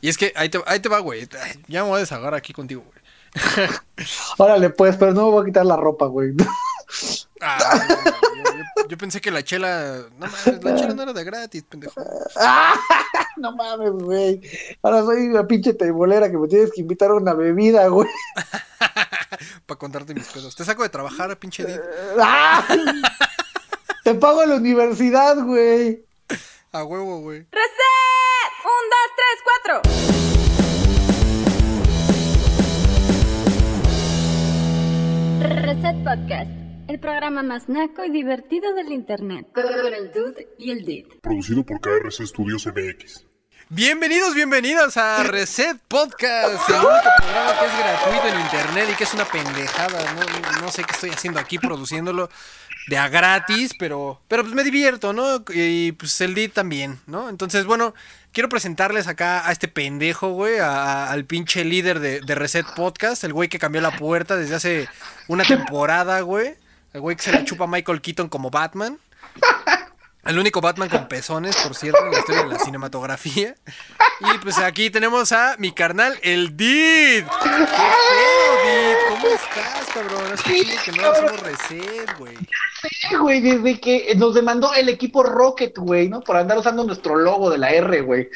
[0.00, 1.28] Y es que ahí te, ahí te va, güey.
[1.66, 2.98] Ya me voy a desahogar aquí contigo, güey.
[4.38, 6.32] Órale, pues, pero no me voy a quitar la ropa, güey.
[7.40, 7.58] Ah,
[7.88, 10.02] yo, yo- yo pensé que la chela.
[10.18, 12.00] No mames, la chela no era de gratis, pendejo.
[12.36, 12.74] ¡Ah!
[13.36, 14.40] No mames, güey.
[14.82, 18.08] Ahora soy una pinche tebolera que me tienes que invitar a una bebida, güey.
[19.66, 20.56] Para contarte mis pedos.
[20.56, 21.78] Te saco de trabajar, pinche Did.
[22.20, 22.64] ¡Ah!
[24.02, 26.04] Te pago en la universidad, güey.
[26.72, 27.46] A huevo, güey.
[27.52, 28.17] ¡Reset!
[28.68, 29.80] ¡Un, dos, tres, cuatro!
[35.64, 36.50] Reset Podcast,
[36.88, 39.46] el programa más naco y divertido del internet.
[39.54, 41.06] Con el Dude y el Did.
[41.22, 43.24] Producido por KRC Studios MX.
[43.70, 49.04] Bienvenidos, bienvenidos a Reset Podcast, el único programa que es gratuito en internet y que
[49.04, 50.12] es una pendejada.
[50.12, 52.28] No, no sé qué estoy haciendo aquí produciéndolo
[52.88, 55.44] de a gratis, pero, pero pues me divierto, ¿no?
[55.54, 57.28] Y pues el Did también, ¿no?
[57.28, 57.94] Entonces, bueno,
[58.38, 62.64] quiero presentarles acá a este pendejo, güey, a- a- al pinche líder de, de Reset
[62.76, 64.88] Podcast, el güey que cambió la puerta desde hace
[65.26, 66.54] una temporada, güey.
[66.92, 68.96] El güey que se la chupa a Michael Keaton como Batman.
[70.28, 73.54] El único Batman con pezones, por cierto, en la historia de la cinematografía.
[74.20, 77.24] Y pues aquí tenemos a mi carnal, el Did.
[77.24, 78.96] ¿Qué pedo, Did?
[79.08, 80.32] ¿Cómo estás, cabrón?
[80.34, 82.36] Hace chingo que no hacemos reset, güey.
[82.82, 86.20] Sí, güey, desde que nos demandó el equipo Rocket, güey, ¿no?
[86.20, 88.28] Por andar usando nuestro logo de la R, güey.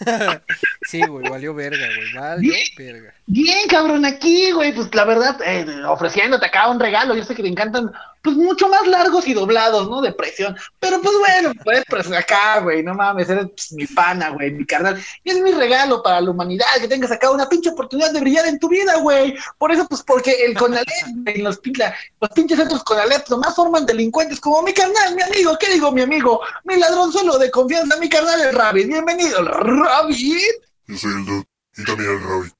[0.88, 2.12] Sí, güey, valió verga, güey.
[2.14, 3.14] Valió verga.
[3.26, 7.42] Bien, cabrón, aquí, güey, pues la verdad, eh, ofreciéndote acá un regalo, yo sé que
[7.42, 10.00] te encantan, pues mucho más largos y doblados, ¿no?
[10.02, 14.30] De presión, pero pues bueno, pues, pues acá, güey, no mames, eres pues, mi pana,
[14.30, 17.70] güey, mi carnal, y es mi regalo para la humanidad, que tengas acá una pinche
[17.70, 20.86] oportunidad de brillar en tu vida, güey, por eso, pues porque el Conalep,
[21.36, 25.56] los, pin- la- los pinches centros Conalep nomás forman delincuentes como mi carnal, mi amigo,
[25.58, 26.40] ¿qué digo, mi amigo?
[26.64, 30.42] Mi ladrón solo de confianza, mi carnal, el Rabbit, bienvenido, el Rabbit.
[30.86, 31.44] Yo soy el Dude
[31.76, 32.52] y también el Rabbit.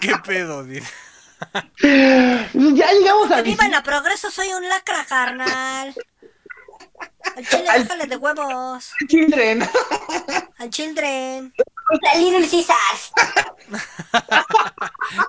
[0.00, 0.82] ¿Qué pedo, Did?
[1.82, 5.94] Ya llegamos a Viva en la progreso, soy un lacra, carnal.
[7.36, 8.92] Al chile, Al- déjale de huevos.
[9.08, 9.68] Children.
[10.58, 11.52] Al children.
[12.16, 13.12] Little Caesars.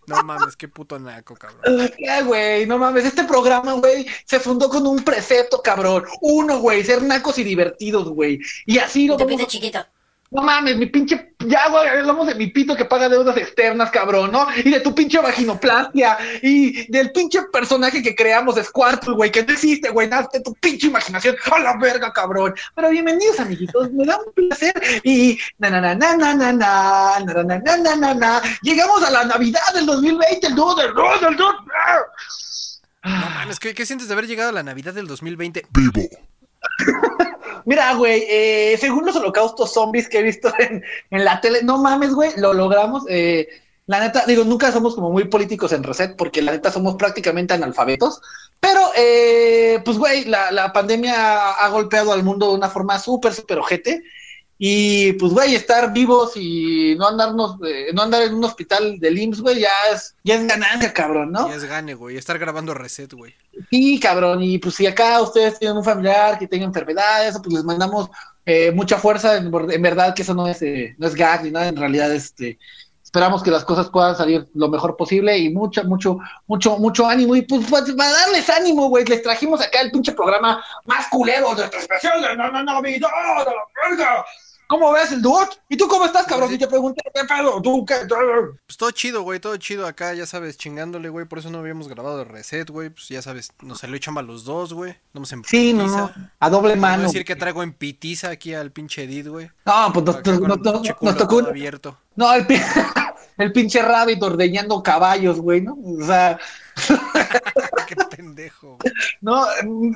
[0.07, 1.91] No mames, qué puto naco, cabrón.
[1.99, 6.05] Ya, güey, no mames, este programa, güey, se fundó con un precepto, cabrón.
[6.21, 8.39] Uno, güey, ser nacos y divertidos, güey.
[8.65, 9.47] Y así lo Te vamos pide a...
[9.47, 9.85] chiquito.
[10.31, 11.35] No mames, mi pinche...
[11.39, 14.47] Ya, güey, hablamos de mi pito que paga deudas externas, cabrón, ¿no?
[14.57, 16.17] Y de tu pinche vaginoplastia.
[16.41, 20.53] Y del pinche personaje que creamos, Squirtle, güey, que no existe, güey, nada de tu
[20.55, 21.37] pinche imaginación.
[21.51, 22.53] A la verga, cabrón.
[22.75, 24.73] Pero bienvenidos, amiguitos, me da un placer.
[25.03, 25.39] Y...
[25.59, 28.41] Na, na, na, na, na, na, na, na, na, na, na, na, na, na.
[28.63, 31.55] Llegamos a la Navidad del 2020, el 2 del 2 del 2.
[33.03, 35.67] No mames, ¿qué, qué sientes de haber llegado a la Navidad del 2020?
[35.71, 36.09] Vivo.
[37.67, 42.13] Mira, güey, eh, según los holocaustos zombies que he visto en, la tele, no mames,
[42.13, 43.03] güey, lo logramos.
[43.09, 43.49] eh,
[43.87, 47.53] la neta, digo, nunca somos como muy políticos en Reset, porque la neta somos prácticamente
[47.53, 48.21] analfabetos.
[48.61, 53.33] Pero, eh, pues, güey, la, la pandemia ha golpeado al mundo de una forma súper,
[53.33, 54.01] súper ojete.
[54.59, 59.17] Y, pues, güey, estar vivos y no andarnos, eh, no andar en un hospital del
[59.19, 61.47] IMSS, güey, ya es, ya es ganancia, cabrón, ¿no?
[61.47, 62.17] Ya es gane, güey.
[62.17, 63.35] Estar grabando reset, güey.
[63.69, 67.63] Sí, cabrón, y pues si acá ustedes tienen un familiar que tenga enfermedades, pues les
[67.63, 68.09] mandamos
[68.45, 71.51] eh, mucha fuerza, en, en verdad que eso no es, eh, no es gag ni
[71.51, 72.57] nada, en realidad este,
[73.03, 77.35] esperamos que las cosas puedan salir lo mejor posible y mucho, mucho, mucho, mucho ánimo,
[77.35, 81.53] y pues pa- para darles ánimo, güey, les trajimos acá el pinche programa más culero
[81.55, 84.25] de de no, no, no, Navidad, de la verga.
[84.67, 85.47] ¿Cómo ves el dude?
[85.69, 86.49] ¿Y tú cómo estás, cabrón?
[86.49, 86.55] Sí.
[86.55, 87.61] Y te pregunté, ¿qué pedo?
[87.61, 87.95] ¿Tú qué?
[88.65, 91.25] Pues todo chido, güey, todo chido acá, ya sabes, chingándole, güey.
[91.25, 92.89] Por eso no habíamos grabado el reset, güey.
[92.89, 94.95] Pues ya sabes, nos salió chamba los dos, güey.
[95.13, 97.03] En Sí, no, no, a doble a mano.
[97.03, 99.49] decir que traigo en pitiza aquí al pinche Edith, güey.
[99.65, 101.97] No, pues nos, nos- nos- nos- tocó un- abierto.
[102.15, 102.59] No, el, pi-
[103.37, 105.77] el pinche rabbit ordeñando caballos, güey, ¿no?
[105.81, 106.37] O sea,
[108.17, 108.93] pendejo, güey.
[109.21, 109.45] no,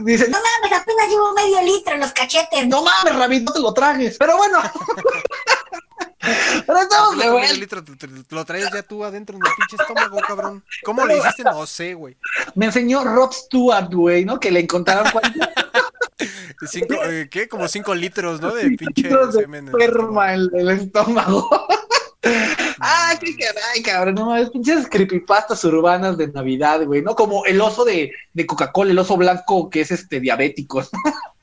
[0.06, 2.68] dice, No mames, apenas llevo medio litro en los cachetes.
[2.68, 4.18] no mames, rabbit, no te lo trajes.
[4.18, 4.59] Pero bueno.
[6.68, 7.54] Pero estamos de vuelta.
[7.54, 10.63] litro, te- te- te lo traes ya tú adentro en el pinche estómago, cabrón.
[10.84, 11.44] ¿Cómo le hiciste?
[11.44, 12.16] No sé, güey.
[12.54, 14.40] Me enseñó Rob Stewart, güey, ¿no?
[14.40, 15.34] Que le encontraron cuántos
[16.69, 17.48] Cinco, eh, ¿Qué?
[17.50, 18.54] Como cinco litros, ¿no?
[18.54, 19.68] De pinche litros de semen.
[19.69, 21.50] en el en el estómago.
[22.23, 27.15] Ah, qué caray, cabrón, no mames, pinches creepypastas urbanas de Navidad, güey, ¿no?
[27.15, 30.83] Como el oso de, de Coca-Cola, el oso blanco que es este diabético.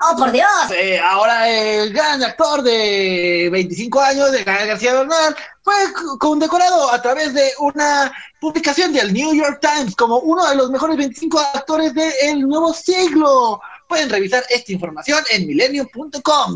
[0.00, 0.48] Oh, por Dios.
[0.76, 5.74] Eh, ahora el gran actor de 25 años, de Gael García Bernal, fue
[6.18, 10.96] condecorado a través de una publicación del New York Times como uno de los mejores
[10.96, 13.60] 25 actores del nuevo siglo.
[13.88, 16.54] Pueden revisar esta información en milenio.com.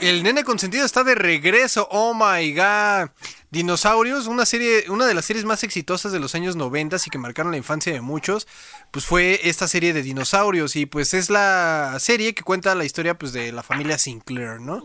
[0.00, 1.86] El nene consentido está de regreso.
[1.90, 3.10] Oh my god.
[3.50, 7.18] Dinosaurios, una serie, una de las series más exitosas de los años 90 y que
[7.18, 8.46] marcaron la infancia de muchos,
[8.90, 13.18] pues fue esta serie de dinosaurios y pues es la serie que cuenta la historia
[13.18, 14.82] pues de la familia Sinclair, ¿no?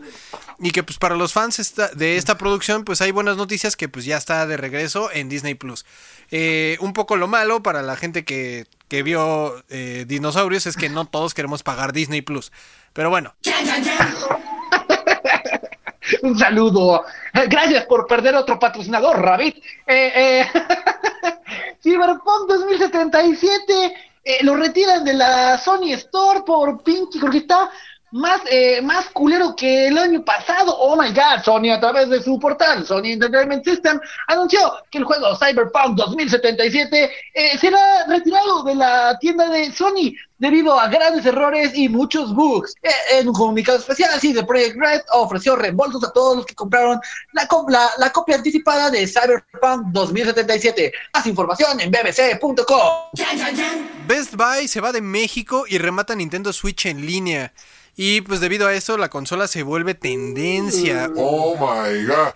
[0.58, 4.04] Y que pues para los fans de esta producción pues hay buenas noticias que pues
[4.04, 5.84] ya está de regreso en Disney Plus.
[6.30, 10.88] Eh, un poco lo malo para la gente que, que vio eh, dinosaurios es que
[10.88, 12.52] no todos queremos pagar Disney Plus.
[12.92, 13.34] Pero bueno,
[16.22, 17.04] Un saludo.
[17.48, 19.56] Gracias por perder otro patrocinador, Rabbit.
[19.86, 20.46] Eh, eh,
[21.82, 23.94] Cyberpunk 2077
[24.24, 27.70] eh, lo retiran de la Sony Store por pinche, porque está
[28.12, 30.76] más, eh, más culero que el año pasado.
[30.78, 33.98] Oh my god, Sony a través de su portal, Sony Entertainment System,
[34.28, 34.60] anunció
[34.90, 40.88] que el juego Cyberpunk 2077 eh, será retirado de la tienda de Sony debido a
[40.88, 42.74] grandes errores y muchos bugs.
[42.82, 47.00] Eh, en un comunicado especial, CD Projekt Red ofreció reembolsos a todos los que compraron
[47.32, 50.92] la, la, la copia anticipada de Cyberpunk 2077.
[51.14, 52.92] Más información en bbc.com.
[54.06, 57.52] Best Buy se va de México y remata Nintendo Switch en línea.
[57.96, 61.10] Y pues debido a esto la consola se vuelve tendencia.
[61.16, 62.32] Oh my god.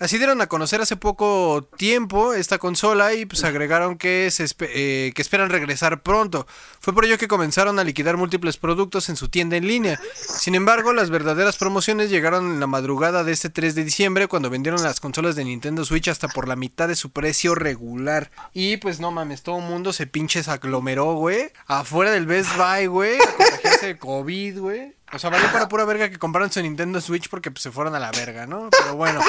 [0.00, 4.68] Así dieron a conocer hace poco tiempo esta consola y pues agregaron que, se espe-
[4.72, 6.46] eh, que esperan regresar pronto.
[6.78, 10.00] Fue por ello que comenzaron a liquidar múltiples productos en su tienda en línea.
[10.14, 14.50] Sin embargo, las verdaderas promociones llegaron en la madrugada de este 3 de diciembre cuando
[14.50, 18.30] vendieron las consolas de Nintendo Switch hasta por la mitad de su precio regular.
[18.54, 21.50] Y pues no mames, todo el mundo se pinches aglomeró, güey.
[21.66, 23.18] Afuera del Best Buy, güey.
[23.20, 24.97] A contagiarse de COVID, güey.
[25.12, 27.94] O sea, valió para pura verga que compraron su Nintendo Switch porque pues, se fueron
[27.94, 28.68] a la verga, ¿no?
[28.70, 29.20] Pero bueno.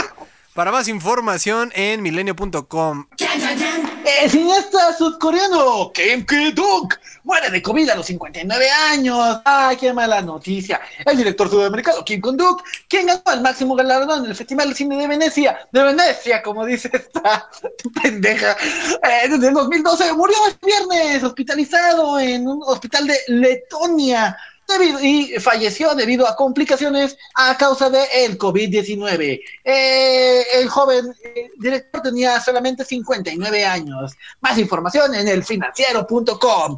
[0.54, 3.06] Para más información en milenio.com.
[4.22, 9.40] El cineasta sudcoreano Kim Ki-duk muere de COVID a los 59 años.
[9.46, 10.81] ¡Ay, qué mala noticia!
[11.06, 14.98] El director sudamericano Kim Ki-duk, quien ganó el máximo galardón en el Festival de Cine
[14.98, 17.48] de Venecia, de Venecia, como dice esta
[18.02, 18.58] pendeja,
[19.04, 24.36] eh, desde el 2012 murió el viernes hospitalizado en un hospital de Letonia.
[24.69, 29.42] Debido- y falleció debido a complicaciones a causa del COVID-19.
[29.63, 34.13] Eh, el joven eh, director tenía solamente 59 años.
[34.42, 36.77] Más información en elfinanciero.com.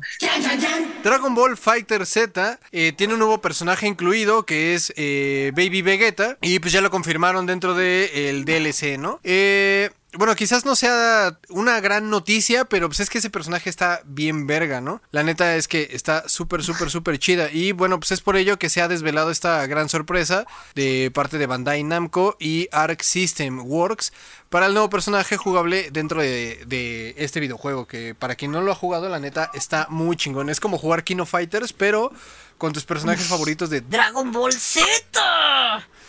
[1.04, 6.38] Dragon Ball Fighter Z eh, tiene un nuevo personaje incluido que es eh, Baby Vegeta
[6.42, 9.20] y pues ya lo confirmaron dentro del DLC, ¿no?
[9.24, 14.02] Eh, bueno, quizás no sea una gran noticia, pero pues es que ese personaje está
[14.06, 15.02] bien verga, ¿no?
[15.12, 17.50] La neta es que está súper, súper, súper chida.
[17.50, 21.38] Y bueno, pues es por ello que se ha desvelado esta gran sorpresa de parte
[21.38, 24.12] de Bandai Namco y Arc System Works
[24.50, 27.88] para el nuevo personaje jugable dentro de, de este videojuego.
[27.88, 30.50] Que para quien no lo ha jugado, la neta está muy chingón.
[30.50, 32.12] Es como jugar Kino Fighters, pero
[32.58, 35.88] con tus personajes favoritos de Dragon Ball Z.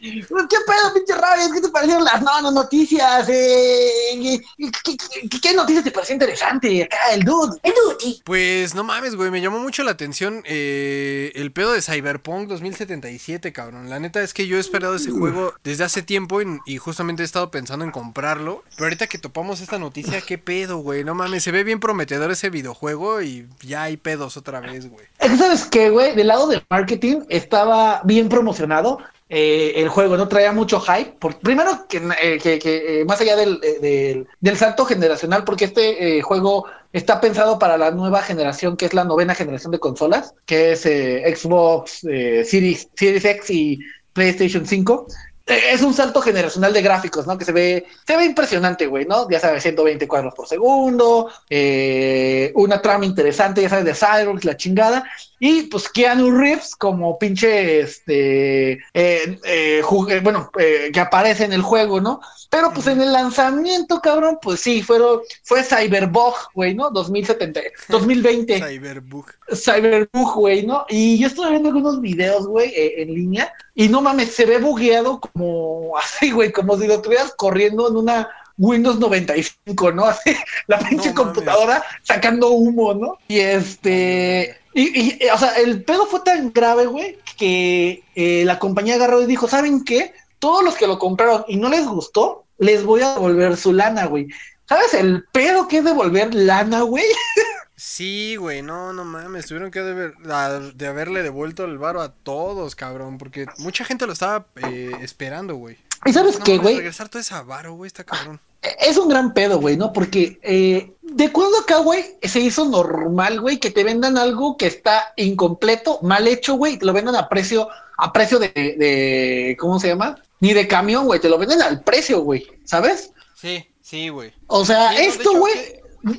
[0.00, 1.52] Eh, ¿Qué pedo, pinche Rabbit?
[1.52, 3.28] ¿Qué te parecieron las no, no, noticias?
[3.28, 4.96] Eh, ¿qué, qué,
[5.28, 7.58] qué, qué noticias te pareció interesante acá, el dude?
[7.62, 8.22] El duty.
[8.24, 13.52] Pues no mames, güey, me llamó mucho la atención eh, el pedo de Cyberpunk 2077,
[13.52, 13.90] cabrón.
[13.90, 17.22] La neta es que yo he esperado ese juego desde hace tiempo y, y justamente
[17.22, 18.62] he estado pensando en comprarlo.
[18.74, 21.04] Pero ahorita que topamos esta noticia, qué pedo, güey.
[21.04, 25.06] No mames, se ve bien prometedor ese videojuego y ya hay pedos otra vez, güey.
[25.18, 26.14] Es que, ¿sabes qué, güey?
[26.14, 28.98] Del lado del marketing estaba bien promocionado.
[29.28, 31.12] Eh, el juego no traía mucho hype.
[31.18, 35.66] Por, primero, que, eh, que- eh, más allá del, eh, del, del salto generacional, porque
[35.66, 40.34] este juego está pensado para la nueva generación, que es la novena generación de consolas,
[40.46, 43.78] que es Xbox Series, Series X y
[44.12, 45.06] PlayStation 5.
[45.48, 47.38] Es un salto generacional de gráficos, ¿no?
[47.38, 49.28] Que se ve, se ve impresionante, güey, ¿no?
[49.30, 54.56] Ya sabes, 120 cuadros por segundo, eh, una trama interesante, ya sabes, de Cyborg, la
[54.56, 55.04] chingada.
[55.40, 61.52] Y pues Keanu Reeves como pinche, este, eh, eh, eh, bueno, eh, que aparece en
[61.52, 62.20] el juego, ¿no?
[62.50, 66.90] Pero pues en el lanzamiento, cabrón, pues sí, fueron, fue Cyberbug, güey, ¿no?
[66.90, 68.58] 2070, 2020.
[68.58, 69.26] Cyberbug.
[69.54, 70.84] Cyberbug, güey, ¿no?
[70.88, 75.20] Y yo estuve viendo algunos videos, güey, en línea, y no mames, se ve bugueado
[75.38, 80.04] como así, güey, como si lo estuvieras corriendo en una Windows 95, ¿no?
[80.04, 83.18] Así, la pinche computadora sacando humo, ¿no?
[83.28, 84.56] Y este.
[84.74, 89.22] Y, y, o sea, el pedo fue tan grave, güey, que eh, la compañía agarró
[89.22, 90.12] y dijo: ¿Saben qué?
[90.40, 94.06] Todos los que lo compraron y no les gustó, les voy a devolver su lana,
[94.06, 94.28] güey.
[94.68, 97.04] ¿Sabes el pedo que es devolver lana, güey?
[97.80, 102.74] Sí, güey, no, no mames, tuvieron que deber- de haberle devuelto el varo a todos,
[102.74, 105.78] cabrón, porque mucha gente lo estaba eh, esperando, güey.
[106.04, 106.74] ¿Y sabes No qué, güey?
[106.74, 108.40] Regresar todo ese varo, güey, está cabrón.
[108.80, 109.92] Es un gran pedo, güey, ¿no?
[109.92, 114.66] Porque eh, de cuando acá, güey, se hizo normal, güey, que te vendan algo que
[114.66, 119.78] está incompleto, mal hecho, güey, te lo vendan a precio, a precio de, de ¿cómo
[119.78, 120.20] se llama?
[120.40, 123.12] Ni de camión, güey, te lo venden al precio, güey, ¿sabes?
[123.36, 124.32] Sí, sí, güey.
[124.48, 125.77] O sea, Sí, esto, güey,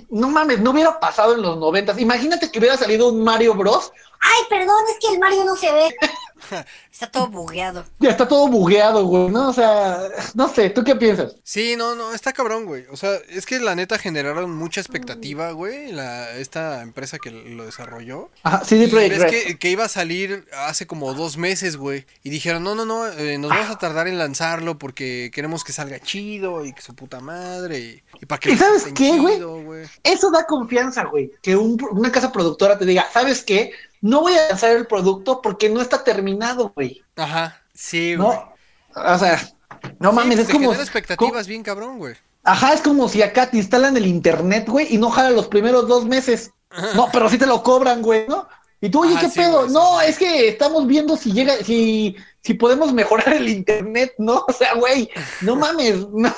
[0.10, 2.00] no mames, no hubiera pasado en los noventas.
[2.00, 3.92] Imagínate que hubiera salido un Mario Bros.
[4.20, 5.96] Ay, perdón, es que el Mario no se ve.
[6.92, 7.86] Está todo bugueado.
[8.00, 9.50] Ya está todo bugueado, güey, ¿no?
[9.50, 10.00] O sea,
[10.34, 11.36] no sé, ¿tú qué piensas?
[11.44, 12.86] Sí, no, no, está cabrón, güey.
[12.92, 17.66] O sea, es que la neta generaron mucha expectativa, güey, la, esta empresa que lo
[17.66, 18.30] desarrolló.
[18.44, 19.30] Ajá, Projekt ves Red.
[19.30, 22.06] que, que iba a salir hace como dos meses, güey.
[22.24, 25.72] Y dijeron, no, no, no, eh, nos vamos a tardar en lanzarlo porque queremos que
[25.74, 27.80] salga chido y que su puta madre.
[27.80, 29.40] Y, y para que ¿Y sabes qué, güey?
[30.04, 31.32] Eso da confianza, güey.
[31.42, 33.72] Que un- una casa productora te diga, ¿sabes qué?
[34.02, 37.04] No voy a lanzar el producto porque no está terminado, güey.
[37.16, 38.38] Ajá, sí, güey.
[38.38, 38.54] No,
[38.96, 39.40] o sea,
[40.00, 40.74] no Sí, mames, pues es te como.
[40.84, 42.16] expectativas bien cabrón, güey.
[42.44, 45.88] Ajá, es como si acá te instalan el internet, güey, y no jala los primeros
[45.88, 46.52] dos meses.
[46.96, 48.48] No, pero sí te lo cobran, güey, ¿no?
[48.82, 49.64] Y tú, oye, Ajá, ¿qué sí, pedo?
[49.64, 50.06] güey, no, sí.
[50.08, 54.46] es que estamos viendo si llega, si, si podemos mejorar el internet, ¿no?
[54.48, 55.10] O sea, güey,
[55.42, 56.34] no mames, no,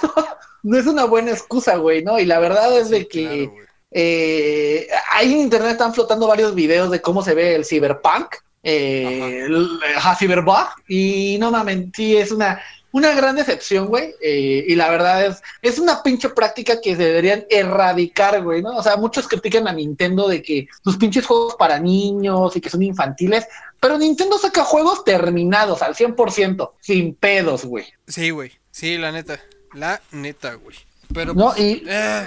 [0.64, 2.20] no es una buena excusa, güey, ¿no?
[2.20, 3.71] Y la verdad es de que claro.
[3.92, 9.44] Eh, ahí en internet están flotando varios videos de cómo se ve el cyberpunk, eh,
[9.46, 12.62] el- ajá, cyberbug, y no mames, sí, es una,
[12.94, 17.04] una gran decepción, güey, eh, y la verdad es, es una pinche práctica que se
[17.04, 18.76] deberían erradicar, güey, ¿no?
[18.78, 22.70] O sea, muchos critican a Nintendo de que sus pinches juegos para niños y que
[22.70, 23.46] son infantiles,
[23.80, 27.86] pero Nintendo saca juegos terminados al 100%, sin pedos, güey.
[28.08, 28.52] Sí, güey.
[28.72, 29.40] Sí, la neta.
[29.74, 30.76] La neta, güey.
[31.14, 32.26] Pero No, pues, y- eh,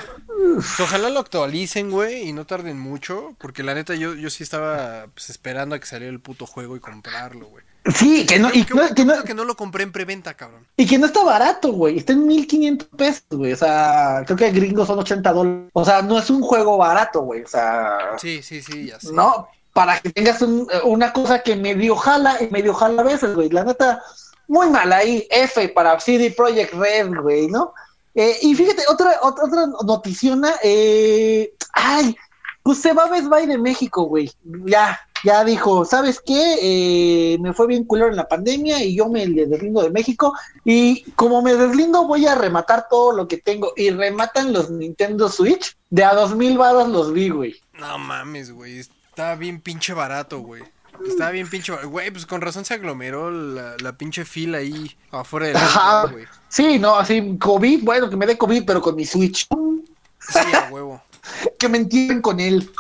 [0.81, 5.07] ojalá lo actualicen, güey, y no tarden mucho, porque la neta yo, yo sí estaba
[5.15, 7.65] pues, esperando a que saliera el puto juego y comprarlo, güey.
[7.95, 10.67] Sí, que no, y, no- que no- que no lo compré en preventa, cabrón.
[10.77, 11.99] Y que no está barato, güey.
[11.99, 13.53] Está en 1500 pesos, güey.
[13.53, 15.69] O sea, creo que gringos son 80 dólares.
[15.75, 17.43] O sea, no es un juego barato, güey.
[17.43, 19.13] O sea, Sí, sí, sí, ya sé.
[19.13, 19.49] no.
[19.75, 23.51] Para que tengas un- una cosa que medio jala y medio jala a veces, güey.
[23.51, 24.03] La neta,
[24.49, 25.27] muy mal ahí.
[25.31, 27.75] F para CD Projekt Red, güey, ¿no?
[28.15, 30.55] Eh, y fíjate, otra, otra, otra noticiona.
[30.63, 32.17] Eh, ay,
[32.63, 34.31] pues se va Best Buy de México, güey.
[34.65, 36.57] Ya, ya dijo, ¿sabes qué?
[36.61, 40.33] Eh, me fue bien culero en la pandemia y yo me deslindo de México.
[40.65, 43.73] Y como me deslindo, voy a rematar todo lo que tengo.
[43.77, 45.77] Y rematan los Nintendo Switch.
[45.91, 47.57] De a dos mil baros los vi, güey.
[47.75, 48.79] No mames, güey.
[48.79, 50.63] Estaba bien pinche barato, güey.
[51.07, 51.73] Estaba bien pinche.
[51.73, 56.07] Güey, pues con razón se aglomeró la, la pinche fila ahí afuera del Ajá.
[56.07, 56.25] güey.
[56.49, 59.47] Sí, no, así, COVID, bueno, que me dé COVID, pero con mi Switch.
[60.21, 61.03] Sí, a huevo.
[61.59, 62.71] Que me entienden con él.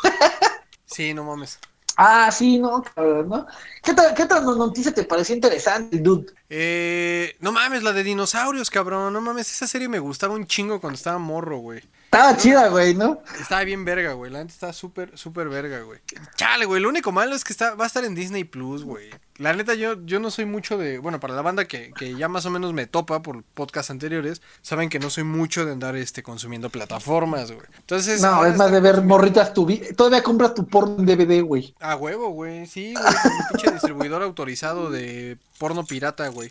[0.84, 1.58] Sí, no mames.
[1.96, 3.46] Ah, sí, no, cabrón, ¿no?
[3.82, 6.26] ¿Qué tal, qué tal noticia te pareció interesante, dude?
[6.50, 9.12] Eh, no mames, la de dinosaurios, cabrón.
[9.12, 11.82] No mames, esa serie me gustaba un chingo cuando estaba morro, güey.
[12.14, 13.20] Estaba chida, güey, ¿no?
[13.40, 14.30] Estaba bien verga, güey.
[14.30, 15.98] La neta está súper, súper verga, güey.
[16.36, 16.80] Chale, güey.
[16.80, 19.10] Lo único malo es que está, va a estar en Disney Plus, güey.
[19.38, 20.98] La neta, yo, yo no soy mucho de.
[20.98, 24.42] Bueno, para la banda que, que ya más o menos me topa por podcasts anteriores,
[24.62, 27.66] saben que no soy mucho de andar este consumiendo plataformas, güey.
[27.78, 28.22] Entonces.
[28.22, 31.42] No, ahora es más de ver morritas tu vi- Todavía compras tu porno en DVD,
[31.42, 31.74] güey.
[31.80, 32.68] A huevo, güey.
[32.68, 33.04] Sí, güey.
[33.22, 36.48] Con mi pinche distribuidor autorizado de porno pirata, güey.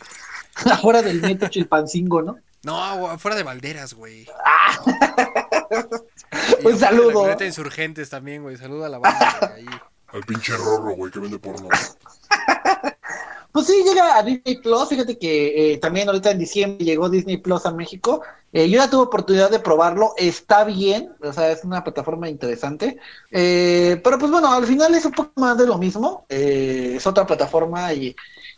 [0.70, 2.36] Afuera del neto chilpancingo, ¿no?
[2.64, 4.22] No, fuera de Valderas, güey.
[4.22, 4.26] Y
[6.64, 7.26] Un saludo.
[7.26, 8.56] La Insurgentes también, güey.
[8.56, 9.66] Saluda a la banda, ahí.
[10.08, 11.68] Al pinche rorro, güey, que vende porno.
[13.54, 14.88] Pues sí, llega a Disney Plus.
[14.88, 18.20] Fíjate que eh, también ahorita en diciembre llegó Disney Plus a México.
[18.52, 20.14] Eh, yo ya tuve oportunidad de probarlo.
[20.16, 22.98] Está bien, o sea, es una plataforma interesante.
[23.30, 26.24] Eh, pero pues bueno, al final es un poco más de lo mismo.
[26.28, 28.14] Eh, es otra plataforma y,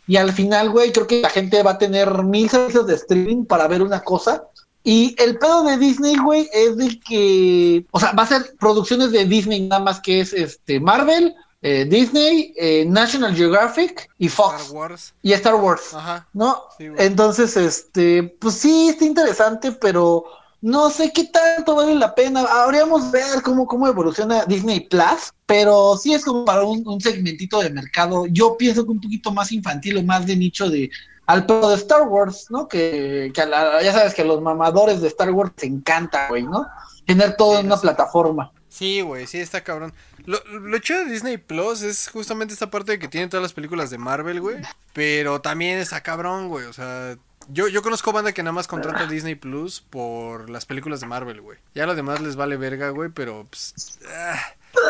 [0.07, 3.45] Y al final, güey, creo que la gente va a tener mil servicios de streaming
[3.45, 4.47] para ver una cosa.
[4.89, 9.11] Y el pedo de Disney, güey, es de que, o sea, va a ser producciones
[9.11, 14.61] de Disney nada más que es este Marvel, eh, Disney, eh, National Geographic y Fox
[14.61, 15.13] Star Wars.
[15.21, 15.93] y Star Wars.
[15.93, 16.25] Ajá.
[16.31, 16.63] ¿no?
[16.77, 16.85] Sí.
[16.99, 20.23] Entonces, este, pues sí, está interesante, pero
[20.61, 22.45] no sé qué tanto vale la pena.
[22.49, 27.59] Habríamos ver cómo, cómo evoluciona Disney Plus, pero sí es como para un, un segmentito
[27.59, 28.25] de mercado.
[28.27, 30.89] Yo pienso que un poquito más infantil o más de nicho de
[31.27, 32.67] al pedo de Star Wars, ¿no?
[32.67, 36.27] Que, que a la- ya sabes que a los mamadores de Star Wars les encanta,
[36.29, 36.67] güey, ¿no?
[37.05, 37.81] Tener todo Sí, en una sí.
[37.83, 38.51] plataforma.
[38.69, 39.93] Sí, güey, sí, está cabrón.
[40.25, 43.53] Lo, lo chido de Disney Plus es justamente esta parte de que tiene todas las
[43.53, 44.57] películas de Marvel, güey.
[44.93, 46.65] Pero también está cabrón, güey.
[46.65, 47.15] O sea,
[47.49, 51.39] yo, yo conozco banda que nada más contrata Disney Plus por las películas de Marvel,
[51.41, 51.57] güey.
[51.75, 53.73] Ya lo demás les vale verga, güey, pero pues.
[54.13, 54.39] ah,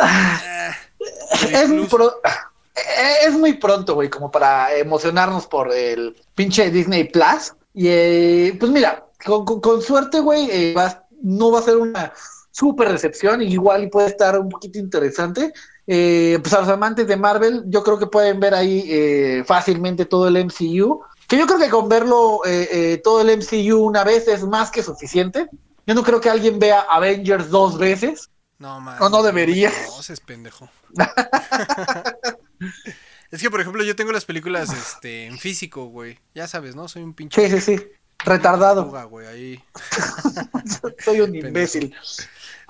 [0.01, 0.71] ah,
[1.51, 2.19] Es Plus- pro-
[3.25, 7.53] es muy pronto, güey, como para emocionarnos por el pinche Disney Plus.
[7.73, 10.75] Y eh, pues mira, con, con- con suerte, güey, eh,
[11.21, 12.13] no va a ser una
[12.51, 15.53] super recepción, igual y puede estar un poquito interesante.
[15.85, 20.05] Eh, pues a los amantes de Marvel, yo creo que pueden ver ahí eh, fácilmente
[20.05, 21.01] todo el MCU.
[21.27, 24.71] Que yo creo que con verlo eh, eh, todo el MCU una vez es más
[24.71, 25.47] que suficiente.
[25.85, 28.29] Yo no creo que alguien vea Avengers dos veces.
[28.59, 28.97] No, man.
[28.99, 29.69] No, no debería.
[29.69, 30.67] No, es pendejo.
[33.31, 36.19] es que, por ejemplo, yo tengo las películas este, en físico, güey.
[36.33, 36.87] Ya sabes, ¿no?
[36.87, 37.49] Soy un pinche.
[37.49, 37.87] Sí, sí, sí.
[38.25, 38.85] Retardado.
[39.09, 39.63] güey, ahí.
[41.03, 41.95] Soy un imbécil.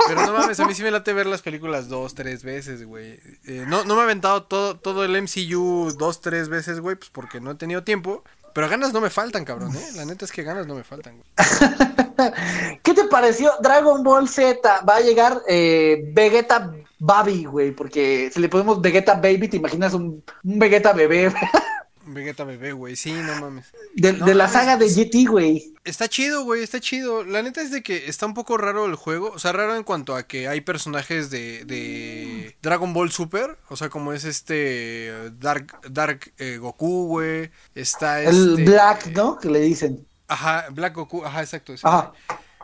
[0.08, 3.20] Pero no mames, a mí sí me late ver las películas dos, tres veces, güey.
[3.46, 7.10] Eh, no, no me he aventado todo, todo el MCU dos, tres veces, güey, pues
[7.10, 8.24] porque no he tenido tiempo.
[8.58, 9.90] Pero ganas no me faltan, cabrón, ¿eh?
[9.94, 11.22] La neta es que ganas no me faltan.
[12.82, 14.82] ¿Qué te pareció Dragon Ball Z?
[14.82, 19.94] Va a llegar eh, Vegeta Baby, güey, porque si le ponemos Vegeta Baby, te imaginas
[19.94, 21.32] un, un Vegeta bebé
[22.08, 23.66] Vegeta bebé, güey, sí, no mames.
[23.96, 25.74] de, No de la mames, saga de GT, güey.
[25.84, 27.24] Está chido, güey, está chido.
[27.24, 29.32] La neta es de que está un poco raro el juego.
[29.34, 33.58] O sea, raro en cuanto a que hay personajes de, de Dragon Ball Super.
[33.70, 37.52] O sea, como es este Dark, Dark eh, Goku, güey.
[37.76, 38.72] Está El este...
[38.72, 39.38] Black, ¿no?
[39.38, 40.06] Que le dicen.
[40.28, 41.74] Ajá, Black Goku, ajá, exacto.
[41.74, 42.12] ese, Ajá.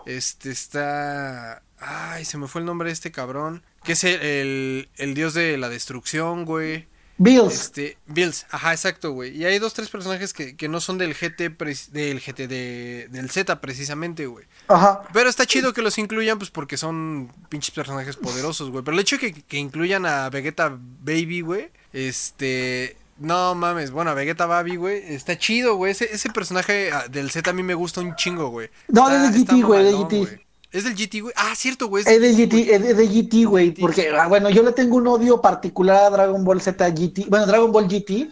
[0.06, 1.62] Este está.
[1.78, 3.64] Ay, se me fue el nombre de este cabrón.
[3.84, 6.88] Que es el, el, el dios de la destrucción, güey.
[7.24, 7.54] Bills.
[7.54, 9.36] Este, Bills, ajá, exacto, güey.
[9.38, 11.50] Y hay dos, tres personajes que, que no son del GT,
[11.92, 14.46] del GT, de, del Z precisamente, güey.
[14.68, 15.04] Ajá.
[15.14, 18.84] Pero está chido que los incluyan, pues porque son pinches personajes poderosos, güey.
[18.84, 22.98] Pero el hecho de que, que incluyan a Vegeta Baby, güey, este...
[23.20, 25.92] No mames, bueno, a Vegeta Baby, güey, está chido, güey.
[25.92, 28.70] Ese, ese personaje ah, del Z a mí me gusta un chingo, güey.
[28.88, 30.43] No, Está- está GT, güey, del GT.
[30.74, 31.34] ¿Es del GT, güey?
[31.38, 32.02] Ah, cierto, güey.
[32.02, 35.08] Es de del GT, es de, GT, güey, porque, ah, bueno, yo le tengo un
[35.08, 38.28] odio particular a Dragon Ball Z GT, bueno, Dragon Ball GT,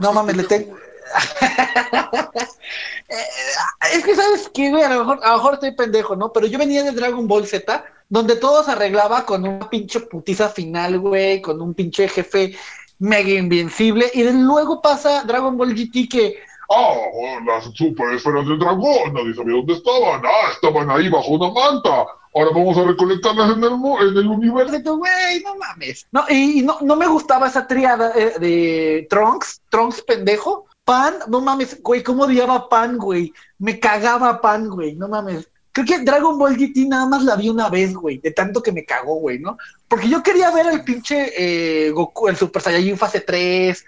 [0.00, 0.74] no mames, le tengo...
[3.08, 4.82] Eh, es que, ¿sabes qué, güey?
[4.84, 6.32] A lo, mejor, a lo mejor estoy pendejo, ¿no?
[6.32, 10.48] Pero yo venía de Dragon Ball Z, donde todo se arreglaba con una pinche putiza
[10.48, 12.56] final, güey, con un pinche jefe
[13.00, 16.38] mega invencible, y luego pasa Dragon Ball GT que...
[16.70, 20.22] Ah, las super esferas del dragón, nadie sabía dónde estaban.
[20.24, 22.06] Ah, estaban ahí bajo una manta.
[22.34, 24.96] Ahora vamos a recolectarlas en el, en el universo.
[24.96, 26.06] Güey, no mames.
[26.10, 30.66] No, y, no, no me gustaba esa triada eh, de Trunks, Trunks pendejo.
[30.84, 33.32] Pan, no mames, güey, cómo odiaba Pan, güey.
[33.58, 35.48] Me cagaba Pan, güey, no mames.
[35.72, 38.72] Creo que Dragon Ball GT nada más la vi una vez, güey, de tanto que
[38.72, 39.56] me cagó, güey, ¿no?
[39.88, 43.84] Porque yo quería ver al pinche eh, Goku, el Super Saiyajin fase 3,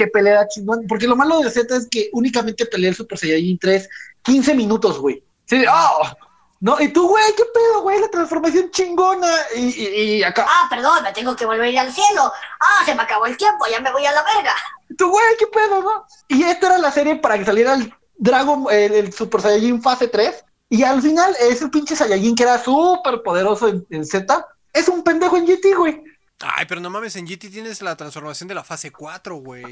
[0.00, 0.86] que pelea chingón.
[0.88, 3.88] Porque lo malo de Z es que únicamente pelea el Super Saiyajin 3
[4.22, 5.22] 15 minutos, güey.
[5.46, 6.16] Sí, ¡ah!
[6.60, 8.00] No, y tú, güey, ¿qué pedo, güey?
[8.00, 9.30] La transformación chingona.
[9.56, 9.86] Y, y,
[10.16, 12.32] y acá, Ah, perdón, me tengo que volver a ir al cielo.
[12.60, 14.54] Ah, se me acabó el tiempo, ya me voy a la verga.
[14.96, 16.04] tú, güey, ¿qué pedo, no?
[16.28, 20.08] Y esta era la serie para que saliera el Dragon, el, el Super Saiyajin fase
[20.08, 20.44] 3.
[20.70, 25.02] Y al final, ese pinche Saiyajin que era súper poderoso en, en Z, es un
[25.02, 26.02] pendejo en GT, güey.
[26.42, 29.64] Ay, pero no mames, en GT tienes la transformación de la fase 4, güey.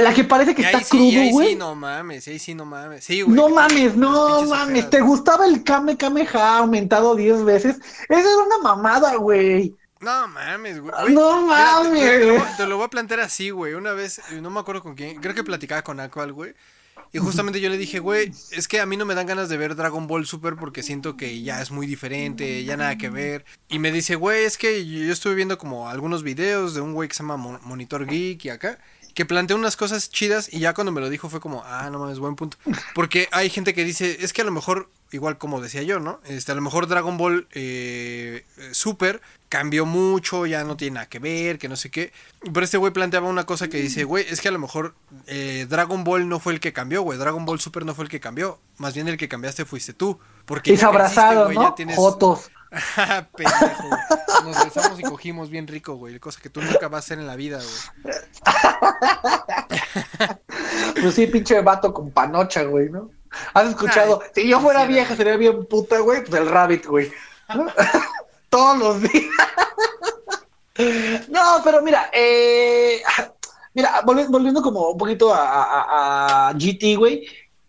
[0.00, 1.48] La que parece que Y está sí, crudo, güey.
[1.50, 3.04] sí, no mames, ahí sí, no mames.
[3.04, 3.36] Sí, güey.
[3.36, 4.90] No mames, no mames.
[4.90, 7.76] ¿Te gustaba el Kame Kameha aumentado 10 veces?
[8.08, 9.74] Esa era una mamada, güey.
[10.00, 10.92] No mames, güey.
[11.14, 12.40] No Mira, te- te- Te, lo, mames.
[12.40, 13.74] voy- te lo voy a plantear así, güey.
[13.74, 16.54] Una vez, no me acuerdo con quién, creo que platicaba con Aqual, güey.
[17.12, 19.56] Y justamente yo le dije, güey, es que a mí no me dan ganas de
[19.56, 23.44] ver Dragon Ball Super porque siento que ya es muy diferente, ya nada que ver.
[23.68, 27.08] Y me dice, güey, es que yo estuve viendo como algunos videos de un güey
[27.08, 28.80] que se llama Mon- Monitor Geek y acá,
[29.14, 31.98] que plantea unas cosas chidas y ya cuando me lo dijo fue como, ah, no
[32.00, 32.56] mames, buen punto.
[32.94, 36.20] Porque hay gente que dice, es que a lo mejor igual como decía yo, ¿no?
[36.26, 41.20] Este, a lo mejor Dragon Ball eh, Super cambió mucho, ya no tiene nada que
[41.20, 42.12] ver, que no sé qué.
[42.52, 44.94] Pero este güey planteaba una cosa que dice, güey, es que a lo mejor
[45.28, 47.16] eh, Dragon Ball no fue el que cambió, güey.
[47.16, 48.58] Dragon Ball Super no fue el que cambió.
[48.78, 50.18] Más bien el que cambiaste fuiste tú.
[50.44, 51.22] Porque Y ya creciste,
[51.76, 52.50] tienes- Jotos.
[53.36, 53.88] Pendejo.
[54.44, 56.18] Nos besamos y cogimos bien rico, güey.
[56.18, 58.14] Cosa que tú nunca vas a hacer en la vida, güey.
[61.00, 63.10] Pues sí, pinche vato con panocha, güey, ¿no?
[63.52, 64.22] ¿Has escuchado?
[64.34, 67.12] si yo fuera quisiera, vieja, sería bien puta, güey, pues el rabbit, güey.
[67.54, 67.66] ¿No?
[68.48, 69.24] Todos los días.
[71.28, 73.02] no, pero mira, eh,
[73.74, 77.26] mira, volvi- volviendo como un poquito a, a- a GT, güey.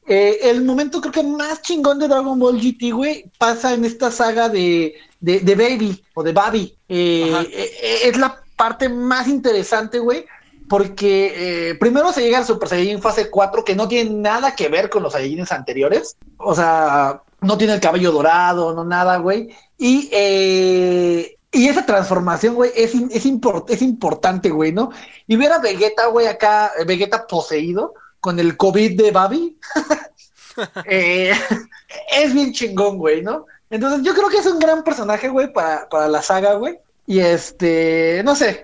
[0.07, 4.11] Eh, el momento creo que más chingón de Dragon Ball GT, güey, pasa en esta
[4.11, 6.75] saga de, de, de Baby o de Babi.
[6.87, 10.25] Eh, eh, es la parte más interesante, güey,
[10.69, 14.67] porque eh, primero se llega al Super Saiyajin fase 4, que no tiene nada que
[14.69, 16.17] ver con los Saiyajines anteriores.
[16.37, 19.49] O sea, no tiene el cabello dorado, no nada, güey.
[19.77, 20.09] Y,
[21.51, 24.89] y esa transformación, güey, es, es, import- es importante, güey, ¿no?
[25.27, 27.93] Y ver a Vegeta, güey, acá, Vegeta poseído
[28.25, 29.55] con el COVID de Babi,
[30.85, 31.31] eh,
[32.11, 33.45] es bien chingón, güey, ¿no?
[33.69, 36.79] Entonces yo creo que es un gran personaje, güey, para, para la saga, güey.
[37.05, 38.63] Y este, no sé,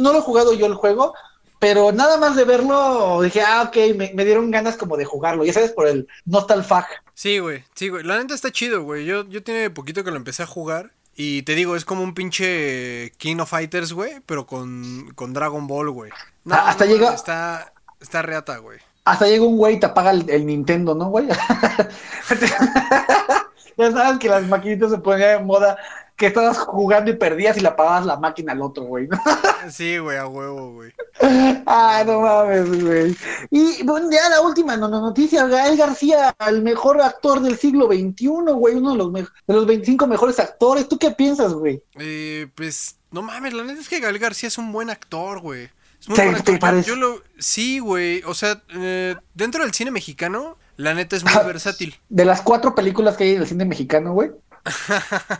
[0.00, 1.12] no lo he jugado yo el juego,
[1.58, 5.44] pero nada más de verlo, dije, ah, ok, me, me dieron ganas como de jugarlo,
[5.44, 6.86] ya sabes, por el Nostalfag.
[7.12, 8.02] Sí, güey, sí, güey.
[8.02, 9.04] La neta está chido, güey.
[9.04, 10.92] Yo, yo tiene poquito que lo empecé a jugar.
[11.18, 15.66] Y te digo, es como un pinche King of Fighters, güey, pero con, con Dragon
[15.66, 16.10] Ball, güey.
[16.44, 18.78] No, Ah, hasta no llega- Está, está reata, güey.
[19.06, 21.28] Hasta llega un güey y te apaga el, el Nintendo, ¿no, güey?
[23.76, 25.78] ya sabes que las maquinitas se ponían de moda,
[26.16, 29.16] que estabas jugando y perdías y le apagabas la máquina al otro, güey, ¿no?
[29.70, 30.92] Sí, güey, a huevo, güey.
[31.66, 33.16] Ah, no mames, güey.
[33.50, 37.86] Y bueno, ya la última no, no, noticia, Gael García, el mejor actor del siglo
[37.86, 40.88] XXI, güey, uno de los, de los 25 mejores actores.
[40.88, 41.80] ¿Tú qué piensas, güey?
[42.00, 45.70] Eh, pues, no mames, la neta es que Gael García es un buen actor, güey.
[46.08, 46.88] Es muy ¿Te- parece?
[46.88, 47.22] Yo, lo...
[47.38, 48.22] Sí, güey.
[48.26, 51.98] O sea, eh, dentro del cine mexicano, la neta es muy versátil.
[52.08, 54.30] De las cuatro películas que hay en el cine mexicano, güey.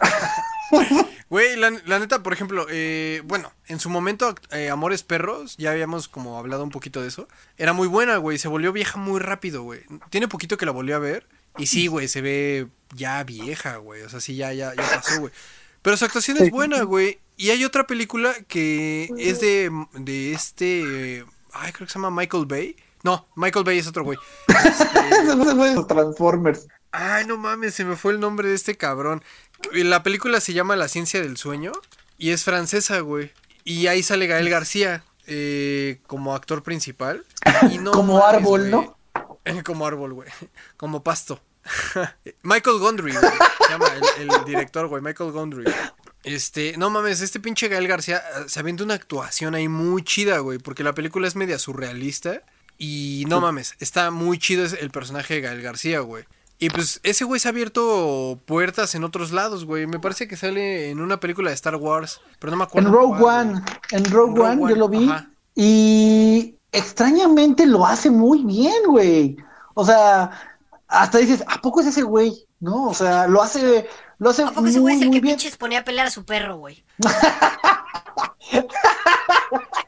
[1.28, 5.72] Güey, la, la neta, por ejemplo, eh, bueno, en su momento, eh, Amores Perros, ya
[5.72, 7.26] habíamos como hablado un poquito de eso.
[7.56, 8.38] Era muy buena, güey.
[8.38, 9.80] Se volvió vieja muy rápido, güey.
[10.10, 11.26] Tiene poquito que la volvió a ver.
[11.58, 14.02] Y sí, güey, se ve ya vieja, güey.
[14.02, 15.32] O sea, sí, ya, ya, ya pasó, güey.
[15.82, 17.18] Pero su actuación es buena, güey.
[17.36, 21.24] Y hay otra película que es de, de este...
[21.52, 22.76] Ay, creo que se llama Michael Bay.
[23.02, 24.18] No, Michael Bay es otro güey.
[25.74, 26.66] Los Transformers.
[26.92, 29.22] Ay, no mames, se me fue el nombre de este cabrón.
[29.72, 31.72] La película se llama La ciencia del sueño
[32.18, 33.32] y es francesa, güey.
[33.64, 37.24] Y ahí sale Gael García eh, como actor principal.
[37.70, 38.70] Y no Como mames, árbol.
[38.70, 38.96] ¿no?
[39.64, 40.28] Como árbol, güey.
[40.76, 41.40] Como pasto.
[42.42, 43.24] Michael Gondry, güey.
[43.66, 43.86] Se llama
[44.18, 45.02] el, el director, güey.
[45.02, 45.64] Michael Gondry.
[46.26, 50.38] Este, no mames, este pinche Gael García eh, se avienta una actuación ahí muy chida,
[50.40, 50.58] güey.
[50.58, 52.42] Porque la película es media surrealista.
[52.78, 56.24] Y no mames, está muy chido el personaje de Gael García, güey.
[56.58, 59.86] Y pues ese güey se ha abierto puertas en otros lados, güey.
[59.86, 62.88] Me parece que sale en una película de Star Wars, pero no me acuerdo.
[62.88, 63.60] En Rogue cuál, One.
[63.60, 63.62] güey.
[63.92, 65.08] En Rogue, En Rogue One, One, yo lo vi.
[65.08, 65.30] ajá.
[65.54, 69.36] Y extrañamente lo hace muy bien, güey.
[69.74, 70.30] O sea,
[70.88, 72.46] hasta dices, ¿a poco es ese güey?
[72.60, 72.88] ¿No?
[72.88, 73.86] O sea, lo hace,
[74.18, 76.10] lo hace ¿A poco muy, ese güey es el que pinches ponía a pelear a
[76.10, 76.84] su perro, güey?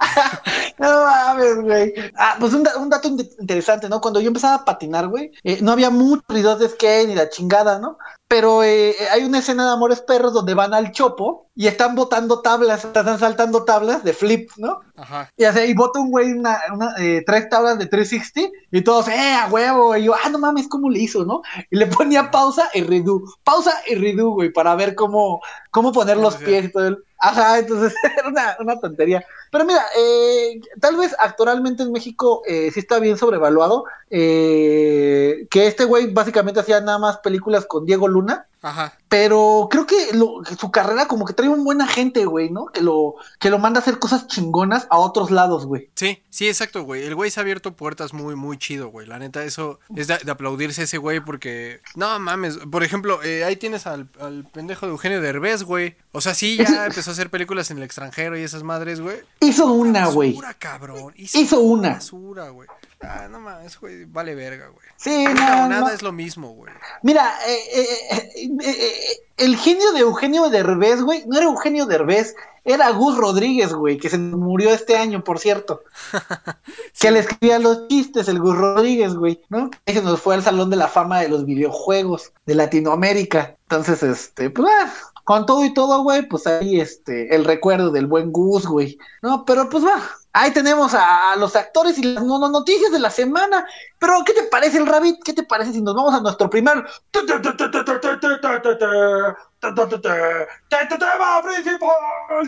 [0.78, 1.94] No mames, güey.
[2.16, 4.00] Ah, pues un, da- un dato in- interesante, ¿no?
[4.00, 7.28] Cuando yo empezaba a patinar, güey, eh, no había muchos videos de skate ni la
[7.28, 7.98] chingada, ¿no?
[8.28, 11.94] Pero eh, eh, hay una escena de Amores Perros donde van al chopo y están
[11.96, 14.80] botando tablas, están saltando tablas de flip, ¿no?
[14.96, 15.30] Ajá.
[15.36, 19.08] Y, así, y bota un güey una, una, eh, tres tablas de 360 y todos,
[19.08, 19.96] ¡eh, a huevo!
[19.96, 21.42] Y yo, ah, no mames, ¿cómo le hizo, no?
[21.70, 26.18] Y le ponía pausa y redo, pausa y redo, güey, para ver cómo, cómo poner
[26.18, 26.98] los pies y todo el...
[27.18, 29.24] Ajá, entonces era una, una tontería.
[29.50, 35.66] Pero mira, eh, tal vez actualmente en México eh, sí está bien sobrevaluado, eh, que
[35.66, 38.46] este güey básicamente hacía nada más películas con Diego Luna.
[38.62, 38.98] Ajá.
[39.08, 42.66] Pero creo que, lo- su carrera como que trae un buen agente, güey, ¿no?
[42.66, 45.90] Que lo, que lo manda a hacer cosas chingonas a otros lados, güey.
[45.94, 47.04] Sí, sí, exacto, güey.
[47.04, 49.06] El güey se ha abierto puertas muy, muy chido, güey.
[49.06, 51.80] La neta, eso es de, de aplaudirse a ese güey porque...
[51.94, 52.58] No mames.
[52.70, 55.96] Por ejemplo, eh, ahí tienes al, al pendejo de Eugenio Derbez, güey.
[56.12, 59.18] O sea, sí, ya empezó a hacer películas en el extranjero y esas madres, güey.
[59.40, 60.32] Hizo una, güey.
[60.32, 61.14] Basura, cabrón.
[61.16, 61.90] Hizo una.
[61.94, 62.68] Basura, güey.
[63.00, 64.04] Ah, no mames, güey.
[64.06, 64.86] Vale verga, güey.
[64.96, 65.88] Sí, no, nada no.
[65.88, 66.72] es lo mismo, güey.
[67.02, 72.34] Mira, eh, eh, eh, eh, el genio de Eugenio Derbez, güey, no era Eugenio Derbez,
[72.64, 75.82] era Gus Rodríguez, güey, que se murió este año, por cierto.
[77.00, 79.70] Que le escribía los chistes, el Gus Rodríguez, güey, ¿no?
[79.84, 83.54] Que se nos fue al Salón de la Fama de los Videojuegos de Latinoamérica.
[83.62, 88.08] Entonces, este, pues, ah, con todo y todo, güey, pues ahí, este, el recuerdo del
[88.08, 89.44] buen Gus, güey, ¿no?
[89.44, 90.02] Pero, pues, va.
[90.40, 93.66] Ahí tenemos a, a los actores y las no- no- noticias de la semana.
[93.98, 95.16] Pero, ¿qué te parece el Rabbit?
[95.24, 98.78] ¿Qué te parece si nos vamos a nuestro primer tema principal?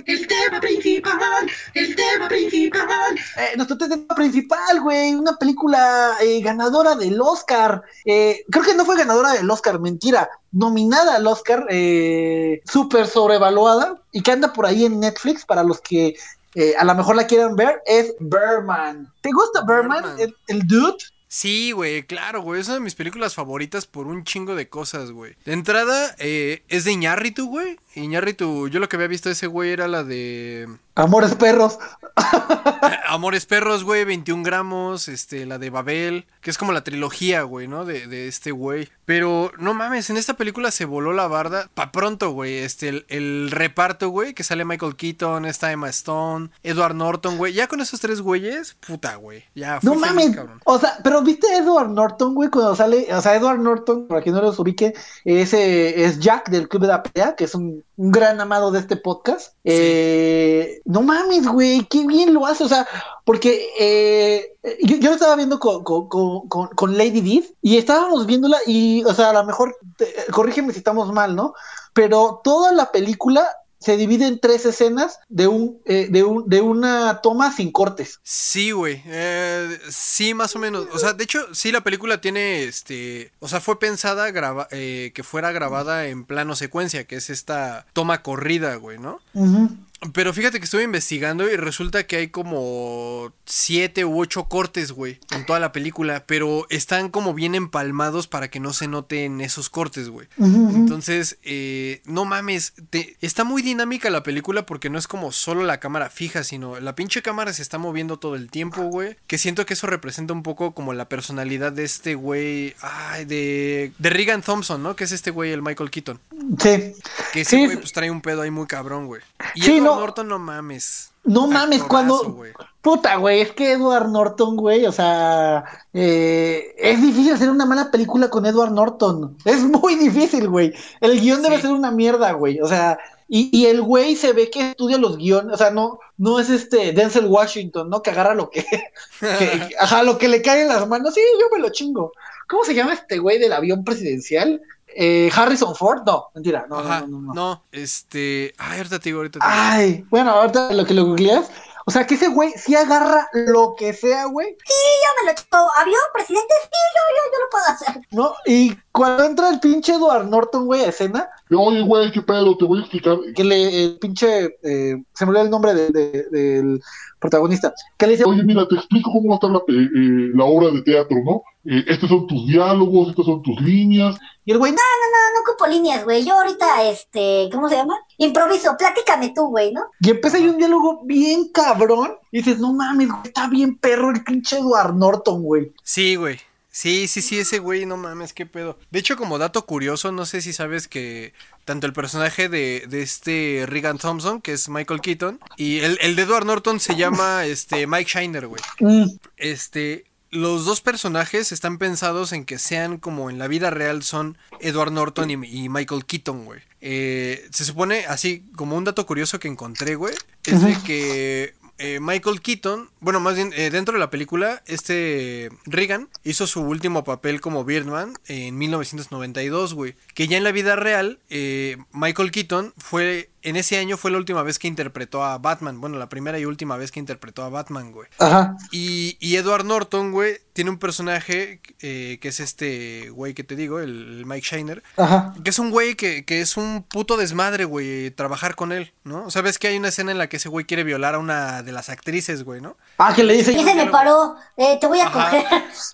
[0.05, 3.19] El tema principal, el tema principal.
[3.37, 7.83] Eh, nuestro tema principal, güey, una película eh, ganadora del Oscar.
[8.05, 10.31] Eh, creo que no fue ganadora del Oscar, mentira.
[10.53, 15.81] Nominada al Oscar, eh, súper sobrevaluada y que anda por ahí en Netflix para los
[15.81, 16.15] que
[16.55, 19.13] eh, a lo mejor la quieran ver, es Berman.
[19.21, 20.03] ¿Te gusta Berman?
[20.03, 20.21] Birdman.
[20.21, 20.97] El, el dude.
[21.33, 22.61] Sí, güey, claro, güey.
[22.61, 25.37] Es una de mis películas favoritas por un chingo de cosas, güey.
[25.45, 27.79] De entrada, eh, es de Iñárritu, güey.
[27.95, 31.79] Iñárritu, yo lo que había visto de ese güey era la de Amores perros.
[33.07, 37.69] Amores Perros, güey, 21 gramos, este, la de Babel, que es como la trilogía, güey,
[37.69, 37.85] ¿no?
[37.85, 38.89] De, de este güey.
[39.05, 41.69] Pero, no mames, en esta película se voló la barda.
[41.75, 46.51] Pa' pronto, güey, este, el, el reparto, güey, que sale Michael Keaton, está Emma Stone,
[46.63, 47.53] Edward Norton, güey.
[47.53, 49.45] Ya con esos tres güeyes, puta, güey.
[49.55, 50.37] Ya, fui No feliz, mames.
[50.37, 50.61] cabrón.
[50.65, 53.09] O sea, pero viste a Edward Norton, güey, cuando sale.
[53.15, 56.89] O sea, Edward Norton, para quien no los ubique, ese es Jack del Club de
[56.89, 59.53] la Pelea, que es un, un gran amado de este podcast.
[59.63, 62.65] Eh, no mames, güey, qué bien lo hace.
[62.65, 62.89] O sea,
[63.27, 67.77] porque eh, yo, yo lo estaba viendo con, con, con, con- con Lady Div y
[67.77, 71.53] estábamos viéndola y, o sea, a lo mejor, te- corrígeme si estamos mal, ¿no?
[71.93, 73.47] Pero toda la película
[73.81, 78.21] se divide en tres escenas de un, eh, de un, de una toma sin cortes.
[78.23, 79.03] Sí, güey.
[79.07, 80.87] eh, sí, más o menos.
[80.93, 83.33] O sea, de hecho, sí, la película tiene, este...
[83.41, 87.87] O sea, fue pensada graba- eh, que fuera grabada en plano secuencia, que es esta
[87.93, 89.21] toma corrida, güey, ¿no?
[89.35, 89.71] Ujú.
[90.15, 95.19] Pero fíjate que estuve investigando y resulta que hay como siete u ocho cortes, güey,
[95.31, 99.69] en toda la película, pero están como bien empalmados para que no se noten esos
[99.69, 100.27] cortes, güey.
[100.39, 105.65] Entonces, eh, no mames, te- está muy dinámica la película porque no es como solo
[105.65, 109.17] la cámara fija, sino la pinche cámara se está moviendo todo el tiempo, güey.
[109.27, 113.93] Que siento que eso representa un poco como la personalidad de este güey, ay, de,
[113.99, 114.97] de Regan Thompson, ¿no?
[114.97, 116.19] Que es este güey, el Michael Keaton.
[116.59, 116.95] Sí.
[117.33, 117.65] Que ese Sí.
[117.67, 119.21] güey pues trae un pedo ahí muy cabrón, güey.
[119.55, 120.01] Y Sí, Edward no.
[120.07, 121.13] Norton, no mames.
[121.25, 122.43] No mames, cuando.
[122.81, 127.91] Puta, güey, es que Edward Norton, güey, o sea, eh, es difícil hacer una mala
[127.91, 129.37] película con Edward Norton.
[129.45, 130.73] Es muy difícil, güey.
[131.03, 132.59] El guion debe ser una mierda, güey.
[132.61, 132.99] O sea,
[133.29, 136.49] y, y el güey se ve que estudia los guiones, o sea, no, no es
[136.49, 138.03] este Denzel Washington, ¿no?
[138.03, 138.65] Que agarra lo que,
[139.21, 141.13] que- ajá, lo que le cae en las manos.
[141.15, 142.13] Sí, yo me lo chingo.
[142.49, 144.61] ¿Cómo se llama este güey del avión presidencial?
[144.97, 147.35] Eh, Harrison Ford, no, mentira, no, Ajá, no, no, no.
[147.35, 148.53] no, este.
[148.59, 149.57] Ay, ahorita te digo, ahorita te digo.
[149.59, 151.51] Ay, bueno, ahorita lo que lo googleas.
[151.87, 155.57] O sea, que ese güey sí agarra lo que sea, güey, Yo me lo chupo.
[155.79, 156.55] ¿Avión, presidente?
[156.63, 158.07] Sí, yo, yo, yo lo puedo hacer.
[158.13, 158.35] ¿no?
[158.47, 162.65] Y cuando entra el pinche Edward Norton, güey, a escena, Oye, güey, qué pedo, te
[162.67, 163.17] voy a explicar.
[163.35, 166.81] que le, el pinche, eh, se me olvidó el nombre de- de- del
[167.19, 170.31] protagonista, que le dice, Oye, mira, te explico cómo va a estar la, pe- eh,
[170.35, 171.43] la obra de teatro, ¿no?
[171.65, 174.17] Eh, estos son tus diálogos, estas son tus líneas.
[174.45, 176.25] y el güey, No, no ocupo líneas, güey.
[176.25, 177.95] Yo ahorita, este, ¿cómo se llama?
[178.17, 178.77] Improviso.
[178.79, 179.83] Platícame tú, güey, ¿no?
[180.01, 184.11] y empieza ahí un diálogo bien cabrón, y dices, no mames, güey, está bien perro
[184.11, 185.73] el pinche Edward Norton, güey.
[185.83, 186.39] Sí, güey.
[186.73, 188.79] Sí, sí, sí, ese güey, no mames, qué pedo.
[188.93, 193.03] De hecho, como dato curioso, no sé si sabes que tanto el personaje de, de
[193.03, 197.45] este Regan Thompson, que es Michael Keaton, y el, el de Edward Norton se llama
[197.45, 198.63] este Mike Shiner, güey.
[198.79, 204.03] Mm, Este, los dos personajes están pensados en que sean como en la vida real
[204.03, 206.61] son Edward Norton y, y Michael Keaton, güey.
[206.81, 210.15] Eh, se supone, así como un dato curioso que encontré, güey,
[210.45, 215.49] es de que eh, Michael Keaton, bueno, más bien eh, dentro de la película, este
[215.65, 219.95] Regan hizo su último papel como Birdman en 1992, güey.
[220.13, 224.19] Que ya en la vida real, eh, Michael Keaton fue, en ese año fue la
[224.19, 225.81] última vez que interpretó a Batman.
[225.81, 228.09] Bueno, la primera y última vez que interpretó a Batman, güey.
[228.19, 233.45] ajá, Y, y Edward Norton, güey, tiene un personaje eh, que es este güey que
[233.45, 235.35] te digo, el, el Mike Shiner, ajá.
[235.43, 239.25] que es un güey que, que es un puto desmadre, güey, trabajar con él, ¿no?
[239.25, 241.19] O sea, ves que hay una escena en la que ese güey quiere violar a
[241.19, 242.77] una de las actrices, güey, ¿no?
[242.99, 244.37] Ah, que le dice, Y se me paró.
[244.57, 245.31] Eh, te voy a Ajá.
[245.31, 245.47] coger.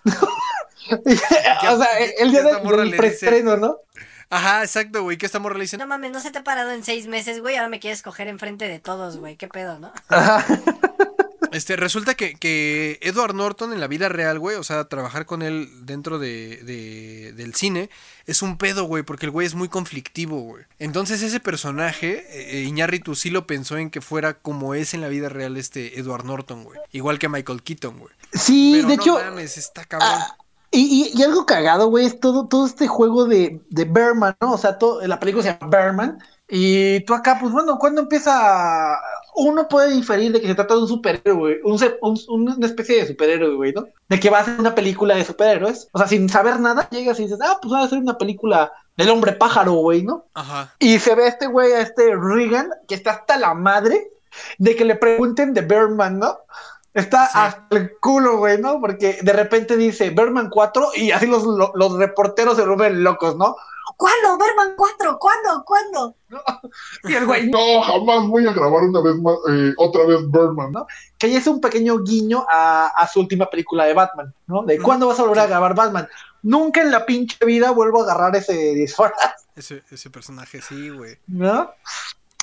[1.71, 3.77] o sea, el día del, del preestreno, ¿no?
[4.31, 6.73] Ajá, exacto, güey, que esta morra le dice, No mames, no se te ha parado
[6.73, 7.57] en seis meses, güey.
[7.57, 9.37] Ahora me quieres coger enfrente de todos, güey.
[9.37, 9.93] ¿Qué pedo, no?
[10.09, 10.45] Ajá.
[11.53, 15.41] Este, resulta que, que Edward Norton en la vida real, güey, o sea, trabajar con
[15.43, 17.89] él dentro de, de- del cine
[18.27, 20.65] es un pedo, güey, porque el güey es muy conflictivo, güey.
[20.79, 25.09] Entonces ese personaje, eh, Iñárritu sí lo pensó en que fuera como es en la
[25.09, 26.79] vida real este Edward Norton, güey.
[26.93, 28.13] Igual que Michael Keaton, güey.
[28.35, 30.11] Sí, Pero de no hecho, mames, está cabrón.
[30.13, 30.37] Ah,
[30.77, 34.53] y, y- y algo cagado, güey, es todo, todo este juego de, de Berman, ¿no?
[34.53, 36.19] O sea, todo, la película se llama Berman.
[36.49, 38.97] Y tú acá, pues bueno, cuando empieza.
[39.39, 41.57] Uno puede inferir de que se trata de un superhéroe, güey.
[41.65, 41.79] Un,
[42.29, 43.87] un- una especie de superhéroe, güey, ¿no?
[44.09, 45.89] De que va a ser una película de superhéroes.
[45.93, 48.73] O sea, sin saber nada, llegas y dices, ah, pues va a ser una película
[48.97, 50.25] del hombre pájaro, güey, ¿no?
[50.35, 50.73] Ajá.
[50.79, 54.09] Y se ve a este güey, a este Regan, que está hasta la madre
[54.59, 56.39] de que le pregunten de Berman, ¿no?
[56.97, 57.33] Está Sí.
[57.35, 58.81] hasta el culo, güey, ¿no?
[58.81, 63.37] Porque de repente dice Berman 4 y así los, lo- los reporteros se vuelven locos,
[63.37, 63.55] ¿no?
[63.97, 64.37] ¿Cuándo?
[64.37, 65.65] Berman 4, ¿cuándo?
[65.65, 66.17] ¿Cuándo?
[67.05, 70.73] Y el güey, No, jamás voy a grabar una vez más, eh, otra vez Birdman.
[70.73, 70.87] ¿no?
[71.19, 74.65] que ya es un pequeño guiño a, a su última película de Batman, ¿no?
[74.65, 76.09] De cuándo vas a volver a grabar Batman.
[76.43, 79.13] Nunca en la pinche vida vuelvo a agarrar ese disfraz.
[79.55, 81.19] Ese, ese personaje, sí, güey.
[81.29, 81.71] ¿no?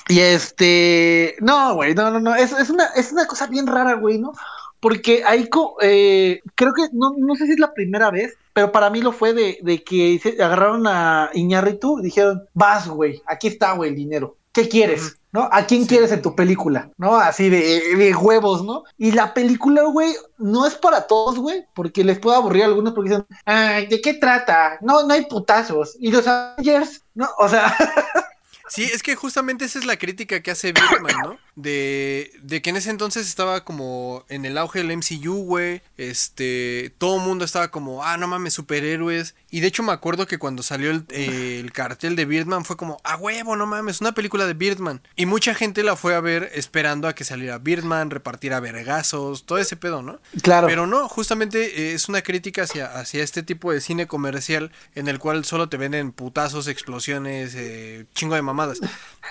[0.08, 3.94] Y este, no, güey, no, no, no, es, es una, es una cosa bien rara,
[3.94, 4.32] güey, ¿no?
[4.80, 8.70] Porque ahí, co- eh, creo que, no, no sé si es la primera vez, pero
[8.70, 13.22] para mí lo fue de, de que se agarraron a Iñárritu y dijeron, vas, güey,
[13.26, 14.36] aquí está, güey, el dinero.
[14.52, 15.16] ¿Qué quieres?
[15.32, 15.48] ¿No?
[15.50, 15.88] ¿A quién Sí.
[15.88, 16.90] quieres en tu película?
[16.96, 17.16] ¿No?
[17.16, 18.84] Así de, de huevos, ¿no?
[18.98, 22.92] Y la película, güey, no es para todos, güey, porque les puede aburrir a algunos
[22.94, 24.78] porque dicen, ay, ¿de qué trata?
[24.80, 25.96] No, no hay putazos.
[25.98, 27.26] Y los Avengers, ¿no?
[27.38, 27.74] O sea,
[28.68, 31.38] Sí, es que justamente esa es la crítica que hace Birdman, ¿no?
[31.54, 35.82] De, de que en ese entonces estaba como en el auge del MCU, güey.
[35.96, 39.34] Este, todo el mundo estaba como, ah, no mames, superhéroes.
[39.50, 42.76] Y de hecho me acuerdo que cuando salió el, eh, el cartel de Birdman fue
[42.76, 45.02] como, ah, huevo, no mames, una película de Birdman.
[45.14, 49.58] Y mucha gente la fue a ver esperando a que saliera Birdman, repartiera vergazos, todo
[49.58, 50.20] ese pedo, ¿no?
[50.42, 50.66] claro.
[50.66, 55.08] Pero no, justamente eh, es una crítica hacia, hacia este tipo de cine comercial en
[55.08, 58.80] el cual solo te venden putazos, explosiones, eh, chingo de mamadas.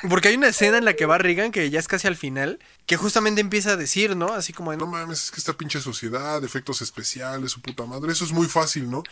[0.10, 2.60] Porque hay una escena en la que va Reagan, que ya es casi al final,
[2.86, 4.34] que justamente empieza a decir, ¿no?
[4.34, 8.12] Así como, de, No mames, es que esta pinche sociedad, efectos especiales, su puta madre,
[8.12, 9.04] eso es muy fácil, ¿no?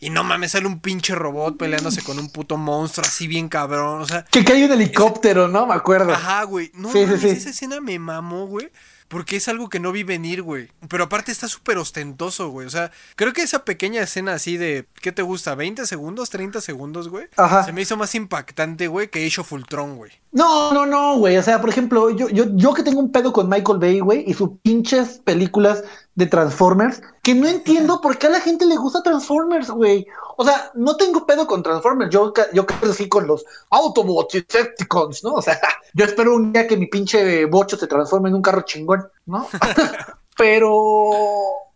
[0.00, 4.00] y no mames, sale un pinche robot peleándose con un puto monstruo así bien cabrón,
[4.00, 5.66] o sea, Que cae un helicóptero, ¿no?
[5.66, 6.12] Me acuerdo.
[6.12, 6.70] Ajá, güey.
[6.74, 7.28] No Sí, sí, sí.
[7.30, 8.70] esa escena me mamó, güey.
[9.08, 10.68] Porque es algo que no vi venir, güey.
[10.88, 12.66] Pero aparte está súper ostentoso, güey.
[12.66, 15.56] O sea, creo que esa pequeña escena así de, ¿qué te gusta?
[15.56, 16.32] ¿20 segundos?
[16.32, 17.26] ¿30 segundos, güey?
[17.36, 17.64] Ajá.
[17.64, 20.12] Se me hizo más impactante, güey, que Age of Ultron, güey.
[20.32, 21.38] No, no, no, güey.
[21.38, 24.24] O sea, por ejemplo, yo, yo, yo que tengo un pedo con Michael Bay, güey,
[24.26, 25.82] y sus pinches películas
[26.18, 30.04] de Transformers, que no entiendo por qué a la gente le gusta Transformers, güey.
[30.36, 32.10] O sea, no tengo pedo con Transformers.
[32.10, 35.34] Yo, yo crecí con los Autobots y Decepticons, ¿no?
[35.34, 35.60] O sea,
[35.94, 39.46] yo espero un día que mi pinche bocho se transforme en un carro chingón, ¿no?
[40.36, 41.10] Pero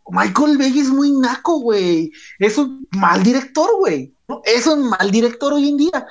[0.09, 2.11] Michael Bay es muy naco, güey.
[2.41, 4.13] Es un mal director, güey.
[4.27, 4.43] ¿no?
[4.45, 6.07] Es un mal director hoy en día.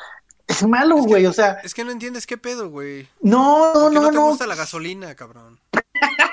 [0.48, 1.26] Es malo, Es que- güey.
[1.26, 3.10] O sea, Es que no entiendes qué pedo, güey.
[3.22, 4.26] no, no, ¿Por qué no, no, te no.
[4.28, 5.60] gusta la gasolina, cabrón?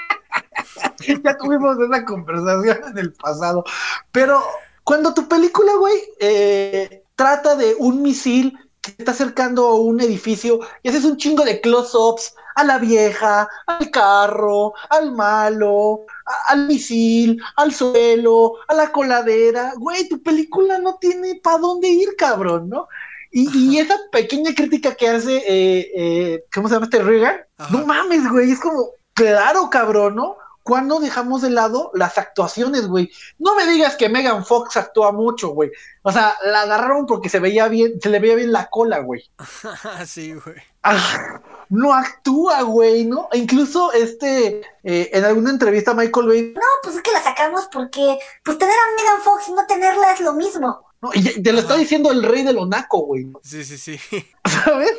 [1.24, 3.64] ya tuvimos esa conversación en el pasado.
[4.12, 4.42] Pero
[4.84, 10.60] cuando tu película, güey, eh, trata de un misil que está acercando a un edificio
[10.82, 16.66] y haces un chingo de close-ups a la vieja, al carro, al malo, a- al
[16.66, 22.68] misil, al suelo, a la coladera, güey, tu película no tiene para dónde ir, cabrón,
[22.68, 22.88] ¿no?
[23.30, 27.36] Y, y esa pequeña crítica que hace, eh, eh, ¿cómo se llama este Reagan?
[27.58, 27.76] Ajá.
[27.76, 30.36] No mames, güey, es como, claro, cabrón, ¿no?
[30.68, 33.10] ¿Cuándo dejamos de lado las actuaciones, güey?
[33.38, 35.70] No me digas que Megan Fox actúa mucho, güey.
[36.02, 39.30] O sea, la agarraron porque se veía bien, se le veía bien la cola, güey.
[40.06, 40.56] sí, güey.
[40.82, 43.30] Ah, no actúa, güey, ¿no?
[43.32, 47.66] E incluso este, eh, en alguna entrevista Michael Bay, No, pues es que la sacamos
[47.72, 50.86] porque, pues tener a Megan Fox y no tenerla es lo mismo.
[51.00, 51.10] ¿no?
[51.14, 53.32] Y te lo está diciendo el rey del onaco, güey.
[53.42, 53.98] Sí, sí, sí.
[54.44, 54.92] ¿Sabes?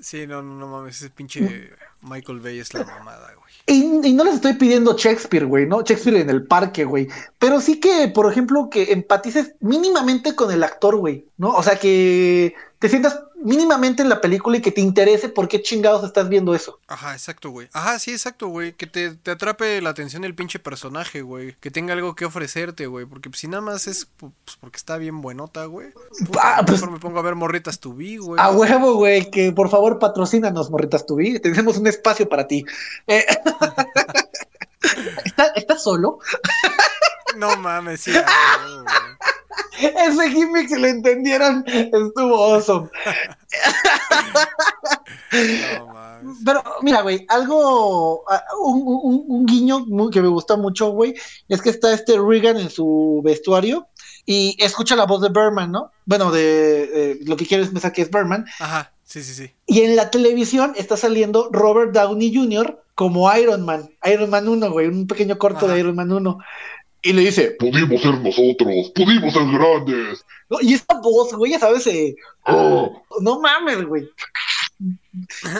[0.00, 0.96] Sí, no, no, no mames.
[0.96, 3.43] Ese pinche Michael Bay es la mamada, güey.
[3.66, 5.82] Y, no les estoy pidiendo Shakespeare, güey, ¿no?
[5.82, 7.08] Shakespeare en el parque, güey.
[7.38, 11.50] Pero sí que, por ejemplo, que empatices mínimamente con el actor, güey, ¿no?
[11.50, 15.62] O sea, que te sientas mínimamente en la película y que te interese por qué
[15.62, 16.80] chingados estás viendo eso.
[16.86, 17.66] Ajá, exacto, güey.
[17.72, 18.74] Ajá, sí, exacto, güey.
[18.74, 21.56] Que te, te atrape la atención el pinche personaje, güey.
[21.60, 23.06] Que tenga algo que ofrecerte, güey.
[23.06, 25.94] Porque pues, si nada más es pues, porque está bien buenota, güey.
[26.38, 28.38] Ah, pues- mejor me pongo a ver morritas tu vi, güey.
[28.38, 31.40] A huevo, güey, que por favor patrocínanos, morritas tu vida.
[31.40, 32.66] Tenemos un espacio para ti.
[33.06, 33.24] Eh,
[35.24, 36.18] ¿Está- ¿Estás solo?
[37.38, 38.10] No mames, sí.
[38.12, 38.94] huevo, güey.
[39.80, 42.88] Ese gimmick, si lo entendieron, estuvo awesome.
[45.32, 50.90] No pero mira, güey, algo, ah, un, un- un guiño muy- que me gustó mucho,
[50.90, 51.14] güey,
[51.48, 53.88] es que está este Regan en su vestuario
[54.24, 55.90] y escucha la voz de Berman, ¿no?
[56.06, 58.46] Bueno, de eh, lo que quiero es pensar que es Berman.
[58.58, 59.52] Ajá, sí, sí, sí.
[59.66, 62.82] Y en la televisión está saliendo Robert Downey Jr.
[62.94, 65.74] como Iron Man, Iron Man 1, güey, un pequeño corto Ajá.
[65.74, 66.38] de Iron Man 1.
[67.04, 70.24] Y le dice, Pudimos ser nosotros, pudimos ser grandes.
[70.48, 72.88] "No", y esa voz, güey, ya sabes, eh, Ah,
[73.20, 74.08] no mames, güey.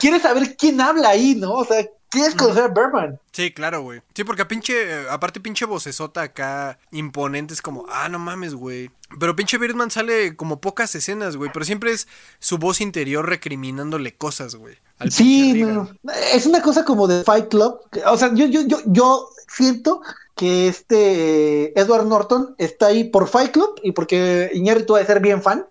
[0.01, 1.53] Quieres saber quién habla ahí, ¿no?
[1.53, 3.18] O sea, quieres conocer a Berman.
[3.32, 4.01] Sí, claro, güey.
[4.14, 4.72] Sí, porque a pinche,
[5.03, 8.90] eh, aparte pinche vocesota acá imponente es como, ah, no mames, güey.
[9.20, 11.51] Pero pinche Birdman sale como pocas escenas, güey.
[11.53, 14.76] Pero siempre es su voz interior recriminándole cosas, güey.
[14.99, 15.88] al Sí, no,
[16.32, 17.80] es una cosa como de Fight Club.
[18.07, 20.01] O sea, yo, yo, yo, yo siento
[20.35, 25.07] que este eh, Edward Norton está ahí por Fight Club y porque Iñárritu va a
[25.07, 25.66] ser bien fan.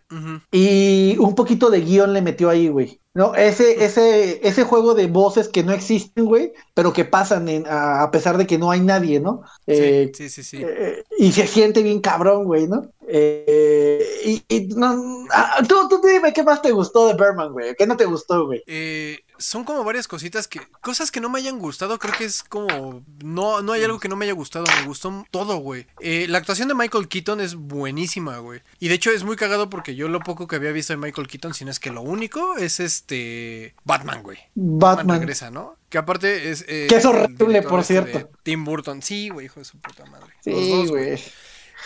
[0.51, 2.99] Y un poquito de guion le metió ahí, güey.
[3.16, 3.36] ¿No?
[3.36, 8.01] Ese, ese, ese juego de voces que no existen, güey, pero que pasan en- a,
[8.01, 9.43] a pesar de que no hay nadie, ¿no?
[9.68, 10.64] Eh, sí, sí, sí.
[10.66, 12.88] eh, y se siente bien cabrón, güey, ¿no?
[13.08, 17.76] Eh, y, y no, ah, tú, tú dime qué más te gustó de Berman, güey.
[17.76, 18.64] ¿Qué no te gustó, güey?
[18.68, 20.62] Eh, son como varias cositas que.
[20.82, 21.99] Cosas que no me hayan gustado.
[21.99, 23.04] Creo que es como.
[23.24, 24.66] No, no hay algo que no me haya gustado.
[24.80, 25.86] Me gustó todo, güey.
[25.99, 28.62] Eh, la actuación de Michael Keaton es buenísima, güey.
[28.80, 31.28] Y de hecho es muy cagado porque yo lo poco que había visto de Michael
[31.28, 33.76] Keaton, si no es que lo único, es este.
[33.84, 34.38] Batman, güey.
[34.56, 35.20] Batman.
[35.20, 35.78] regresa, ¿no?
[35.89, 36.64] Que aparte es.
[36.68, 38.30] eh, Que es horrible, por este cierto.
[38.43, 39.01] Tim Burton.
[39.01, 40.34] Sí, güey, hijo de su puta madre.
[40.41, 41.20] Sí, güey.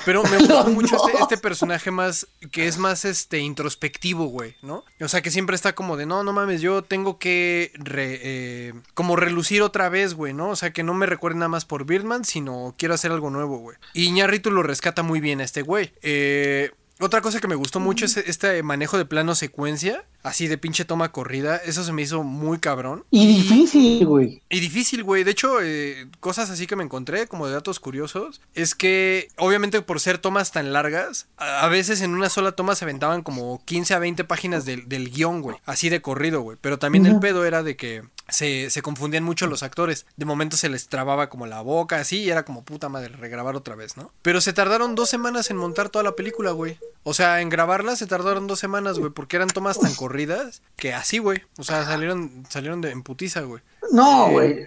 [0.05, 4.55] Pero me gustó Los mucho este, este personaje más, que es más este introspectivo, güey,
[4.61, 4.83] ¿no?
[5.01, 8.73] O sea, que siempre está como de, no, no mames, yo tengo que re- eh,
[8.93, 10.49] como relucir otra vez, güey, ¿no?
[10.49, 13.57] O sea, que no me recuerde nada más por Birdman, sino quiero hacer algo nuevo,
[13.57, 13.77] güey.
[13.93, 15.93] Y Iñárritu lo rescata muy bien a este güey.
[16.01, 20.57] Eh, otra cosa que me gustó mucho es este manejo de plano secuencia, así de
[20.57, 21.57] pinche toma corrida.
[21.57, 23.05] Eso se me hizo muy cabrón.
[23.11, 24.41] Y difícil, güey.
[24.49, 25.23] Y difícil, güey.
[25.23, 29.81] De hecho, eh, cosas así que me encontré, como de datos curiosos, es que obviamente
[29.81, 33.61] por ser tomas tan largas, a, a veces en una sola toma se aventaban como
[33.65, 35.57] 15 a 20 páginas del, del guion, güey.
[35.65, 36.57] Así de corrido, güey.
[36.59, 40.05] Pero también el pedo era de que se, se confundían mucho los actores.
[40.15, 43.55] De momento se les trababa como la boca, así, y era como puta madre, regrabar
[43.55, 44.11] otra vez, ¿no?
[44.21, 46.77] Pero se tardaron dos semanas en montar toda la película, güey.
[47.03, 50.93] O sea, en grabarla se tardaron dos semanas, güey, porque eran tomas tan corridas que
[50.93, 51.43] así, güey.
[51.57, 53.61] O sea, salieron, salieron de en putiza, güey.
[53.91, 54.65] No, Eh, güey.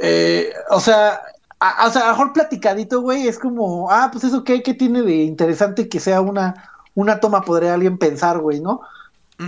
[0.00, 1.20] Eh, o sea,
[1.60, 4.74] a, o sea, a lo mejor platicadito, güey, es como, ah, pues eso qué, qué
[4.74, 8.80] tiene de interesante que sea una, una toma, podría alguien pensar, güey, ¿no?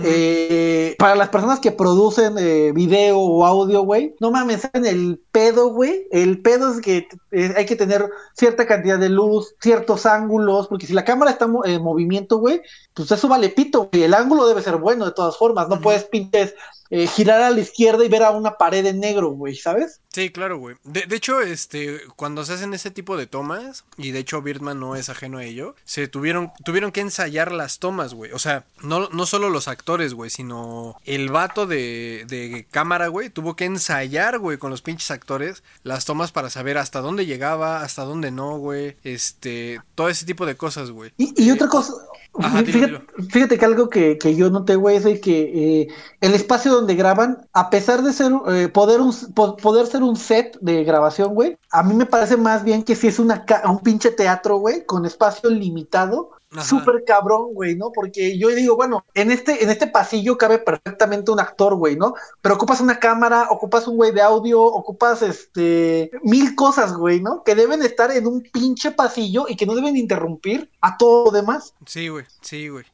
[0.03, 5.21] Eh, para las personas que producen eh, video o audio, güey, no mames, en el
[5.31, 6.07] pedo, güey.
[6.11, 10.87] El pedo es que eh, hay que tener cierta cantidad de luz, ciertos ángulos, porque
[10.87, 12.61] si la cámara está en movimiento, güey,
[12.93, 14.03] pues eso vale pito, güey.
[14.03, 15.69] El ángulo debe ser bueno de todas formas.
[15.69, 16.53] No puedes pintes
[16.89, 20.01] eh, girar a la izquierda y ver a una pared en negro, güey, ¿sabes?
[20.13, 20.75] Sí, claro, güey.
[20.83, 24.79] De, de hecho, este, cuando se hacen ese tipo de tomas, y de hecho Birdman
[24.79, 28.31] no es ajeno a ello, se tuvieron, tuvieron que ensayar las tomas, güey.
[28.31, 33.29] O sea, no, no solo los actores, güey, sino el vato de, de cámara, güey,
[33.29, 37.81] tuvo que ensayar, güey, con los pinches actores las tomas para saber hasta dónde llegaba,
[37.81, 38.95] hasta dónde no, güey.
[39.03, 41.11] Este, todo ese tipo de cosas, güey.
[41.17, 41.93] Y, y Eh, otra cosa,
[42.39, 45.87] Ajá, dilo, fíjate, fíjate que algo que, que yo noté, güey, es de que eh,
[46.21, 50.15] el espacio donde graban, a pesar de ser eh, poder, un, po- poder ser un
[50.15, 53.63] set de grabación, güey, a mí me parece más bien que si es una ca-
[53.69, 56.31] un pinche teatro, güey, con espacio limitado.
[56.63, 57.91] Súper cabrón, güey, ¿no?
[57.91, 62.13] Porque yo digo, bueno, en este, en este pasillo cabe perfectamente un actor, güey, ¿no?
[62.41, 67.43] Pero ocupas una cámara, ocupas un güey de audio, ocupas este mil cosas, güey, ¿no?
[67.43, 71.31] Que deben estar en un pinche pasillo y que no deben interrumpir a todo lo
[71.31, 71.73] demás.
[71.85, 72.85] Sí, güey, sí, güey.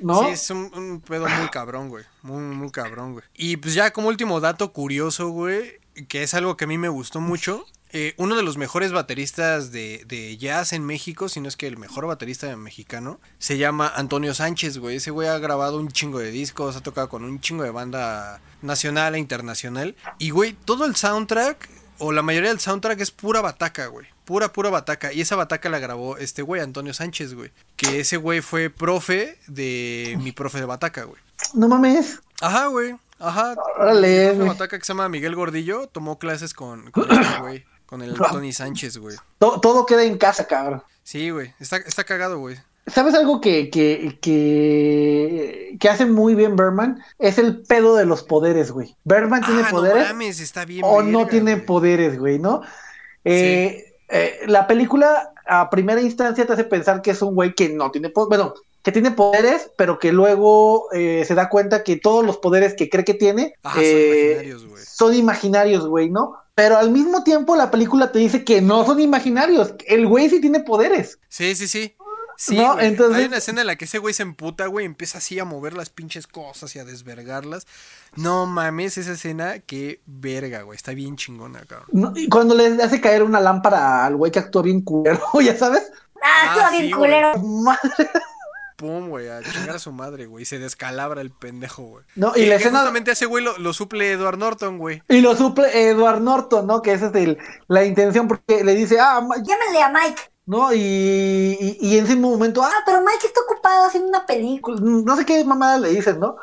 [0.00, 0.24] ¿no?
[0.24, 2.04] Sí, es un, un pedo muy cabrón, güey.
[2.22, 3.24] Muy, muy cabrón, güey.
[3.34, 6.88] Y pues ya como último dato curioso, güey, que es algo que a mí me
[6.88, 7.64] gustó mucho.
[7.92, 11.66] Eh, uno de los mejores bateristas de, de jazz en México, si no es que
[11.66, 14.96] el mejor baterista mexicano, se llama Antonio Sánchez, güey.
[14.96, 18.40] Ese güey ha grabado un chingo de discos, ha tocado con un chingo de banda
[18.62, 19.94] nacional e internacional.
[20.18, 21.68] Y, güey, todo el soundtrack,
[21.98, 24.06] o la mayoría del soundtrack es pura bataca, güey.
[24.24, 25.12] Pura, pura bataca.
[25.12, 27.50] Y esa bataca la grabó este güey, Antonio Sánchez, güey.
[27.76, 31.20] Que ese güey fue profe de mi profe de bataca, güey.
[31.54, 32.20] No mames.
[32.40, 32.94] Ajá, güey.
[33.18, 33.54] Ajá.
[33.78, 34.48] Órale, güey.
[34.48, 37.64] bataca que se llama Miguel Gordillo tomó clases con, con este güey.
[37.92, 39.16] Con el Tony Sánchez, güey.
[39.38, 40.82] To- todo queda en casa, cabrón.
[41.02, 41.52] Sí, güey.
[41.60, 42.56] Está, está cagado, güey.
[42.86, 47.02] ¿Sabes algo que, que, que, que hace muy bien Berman?
[47.18, 48.96] Es el pedo de los poderes, güey.
[49.04, 50.80] Berman tiene Ah, poderes no mames, está bien.
[50.84, 51.66] o no tiene güey.
[51.66, 52.62] poderes, güey, ¿no?
[53.24, 57.68] Eh, eh, la película a primera instancia te hace pensar que es un güey que
[57.68, 58.28] no tiene poderes.
[58.46, 62.74] Bueno, que tiene poderes, pero que luego eh, se da cuenta que todos los poderes
[62.74, 64.84] que cree que tiene Ah, son eh, imaginarios, güey.
[64.84, 66.36] son imaginarios, güey, ¿no?
[66.54, 69.74] Pero al mismo tiempo la película te dice que no son imaginarios.
[69.86, 71.18] El güey sí tiene poderes.
[71.28, 71.96] Sí, sí, sí.
[72.36, 75.18] Sí, No, entonces- Hay una escena en la que ese güey se emputa, güey, empieza
[75.18, 77.66] así a mover las pinches cosas y a desvergarlas.
[78.16, 80.74] No mames, esa escena, qué verga, güey.
[80.76, 81.88] Está bien chingona, cabrón.
[81.92, 85.56] No, y cuando le hace caer una lámpara al güey que actúa bien culero, ya
[85.56, 85.90] sabes.
[86.22, 87.10] Ah, Ah, estuvo sí, bien güey.
[87.10, 87.38] culero.
[87.38, 88.10] Madre.
[88.82, 90.42] Pum, güey, a chingar a su madre, güey.
[90.42, 92.04] Y se descalabra el pendejo, güey.
[92.16, 95.02] No, y Que- la escena- justamente ese güey lo, lo suple Edward Norton, güey.
[95.08, 96.82] Y lo suple Edward Norton, ¿no?
[96.82, 100.22] Que esa es el- la intención, porque le dice, ah, Ma- Llámenle a Mike.
[100.44, 100.72] ¿no?
[100.74, 104.76] Y, y, y en ese momento, ah, pero Mike está ocupado haciendo una película.
[104.82, 106.34] no sé qué mamada le dicen, ¿no?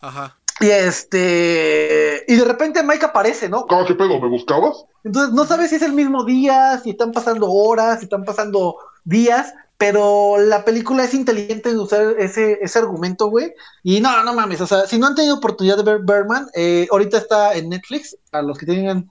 [0.00, 0.36] Ajá.
[0.60, 2.24] Y este.
[2.28, 3.66] Y de repente Mike aparece, ¿no?
[3.68, 4.20] Ah, ¿Qué pedo?
[4.20, 4.84] ¿Me buscabas?
[5.04, 8.76] Entonces no sabes si es el mismo día, si están pasando horas, si están pasando
[9.04, 13.54] días, pero la película es inteligente en usar ese, ese argumento, güey.
[13.84, 16.88] Y no, no mames, o sea, si no han tenido oportunidad de ver Birdman, eh,
[16.90, 19.08] ahorita está en Netflix, a los que tengan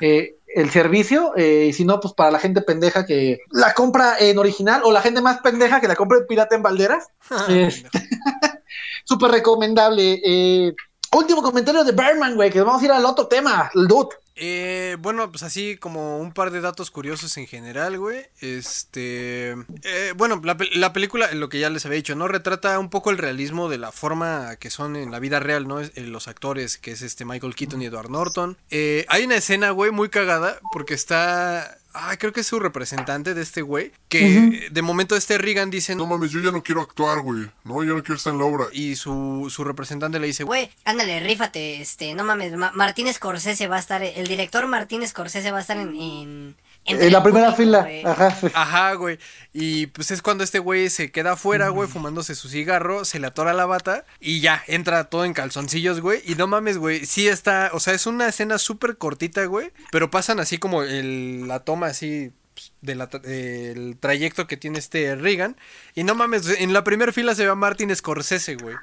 [0.00, 4.16] eh, el servicio, eh, y si no, pues para la gente pendeja que la compra
[4.18, 7.06] en original, o la gente más pendeja que la compra en pirata en Valderas.
[7.48, 7.88] este,
[9.04, 10.20] Súper recomendable.
[10.24, 10.74] Eh,
[11.16, 14.16] último comentario de Birdman, güey, que vamos a ir al otro tema, el dude.
[14.40, 18.26] Eh, bueno, pues así como un par de datos curiosos en general, güey.
[18.40, 19.50] Este.
[19.82, 22.28] eh, bueno, la, la película, lo que ya les había dicho, ¿no?
[22.28, 25.80] Retrata un poco el realismo de la forma que son en la vida real, ¿no?
[25.80, 28.56] Eh, los actores, que es este Michael Keaton y Edward Norton.
[28.70, 31.78] Eh, hay una escena, güey, muy cagada, porque está.
[32.00, 33.90] Ah, creo que es su representante de este güey.
[34.08, 35.96] Que de momento este Reagan dice.
[35.96, 37.50] No mames, yo ya no quiero actuar, güey.
[37.64, 38.66] No, yo no quiero estar en la obra.
[38.72, 43.66] Y su, su representante le dice, Güey, ándale, rífate, este, no mames, Ma- Martín Scorsese
[43.66, 46.54] va a estar, el director Martín Scorsese va a estar en...
[46.88, 47.80] En la primera público, fila.
[47.82, 48.04] güey.
[48.04, 48.30] Ajá.
[48.40, 48.46] sí.
[48.54, 49.18] Ajá, güey.
[49.52, 53.26] Y pues es cuando este güey se queda afuera, güey, fumándose su cigarro, se le
[53.26, 56.22] atora la bata y ya, entra todo en calzoncillos, güey.
[56.24, 60.10] Y no mames, güey, sí está, o sea, es una escena súper cortita, güey, pero
[60.10, 64.78] pasan así como el, la toma así pues, de la tra- del trayecto que tiene
[64.80, 65.56] este Reagan.
[65.94, 68.74] Y no mames, en la primera fila se ve a Martin Scorsese, güey.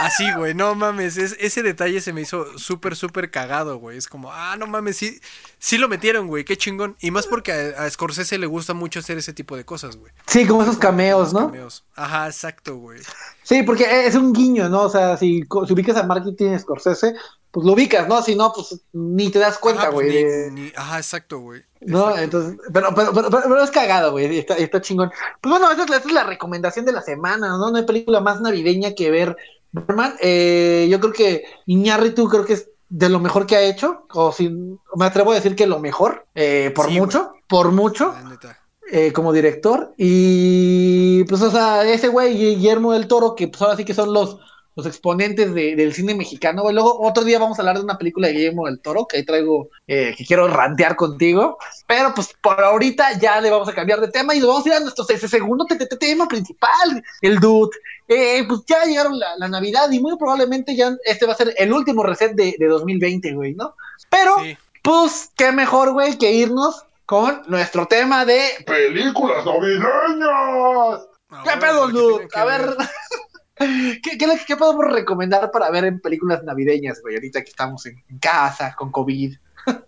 [0.00, 3.96] Así, güey, no mames, es- ese detalle se me hizo súper, súper cagado, güey.
[3.96, 5.20] Es como, ah, no mames, sí,
[5.58, 6.96] sí lo metieron, güey, qué chingón.
[7.00, 10.12] Y más porque a, a Scorsese le gusta mucho hacer ese tipo de cosas, güey.
[10.26, 11.46] Sí, como esos cameos, ¿no?
[11.46, 11.84] Cameos.
[11.96, 13.00] Ajá, exacto, güey.
[13.42, 14.82] Sí, porque es un guiño, ¿no?
[14.82, 17.14] O sea, si, si ubicas a Martin Scorsese,
[17.58, 18.22] pues lo ubicas, ¿no?
[18.22, 20.08] Si no, pues ni te das cuenta, pues, güey.
[20.24, 21.62] ni- de- ni- Ajá, exacto, güey.
[21.80, 25.10] No, entonces, pero, pero, pero, pero- pero es cagado, güey, está, está chingón.
[25.40, 27.70] Pues bueno, esa es, la, esa es la recomendación de la semana, ¿no?
[27.70, 29.36] No hay película más navideña que ver
[29.72, 30.14] Birdman.
[30.20, 34.32] Eh, yo creo que Iñárritu creo que es de lo mejor que ha hecho, o
[34.32, 38.14] si me atrevo a decir que lo mejor, eh, por Sí, mucho, por mucho,
[38.90, 39.92] eh, como director.
[39.98, 44.12] Y pues, o sea, ese güey, Guillermo del Toro, que pues ahora sí que son
[44.12, 44.38] los,
[44.78, 46.72] los exponentes de- del cine mexicano, güey.
[46.72, 49.24] Luego, otro día vamos a hablar de una película de Guillermo del Toro, que ahí
[49.24, 51.58] traigo, eh, que quiero rantear contigo.
[51.88, 54.68] Pero pues por ahorita ya le vamos a cambiar de tema y nos vamos a
[54.68, 57.76] ir a nuestro ese segundo te- te- te- tema principal, el dude.
[58.06, 61.52] Eh, pues ya llegaron la, la Navidad y muy probablemente ya este va a ser
[61.58, 63.74] el último reset de, de 2020, güey, ¿no?
[64.08, 64.56] Pero, Sí.
[64.82, 71.06] pues, qué mejor, güey, que irnos con nuestro tema de ¡Películas navideñas!
[71.44, 72.28] ¿Qué pedo, porque dude?
[72.34, 72.76] A ver,
[74.02, 77.14] ¿qué, qué, le- qué podemos recomendar para ver en películas navideñas, güey?
[77.16, 79.36] Ahorita que estamos en, en casa, con COVID.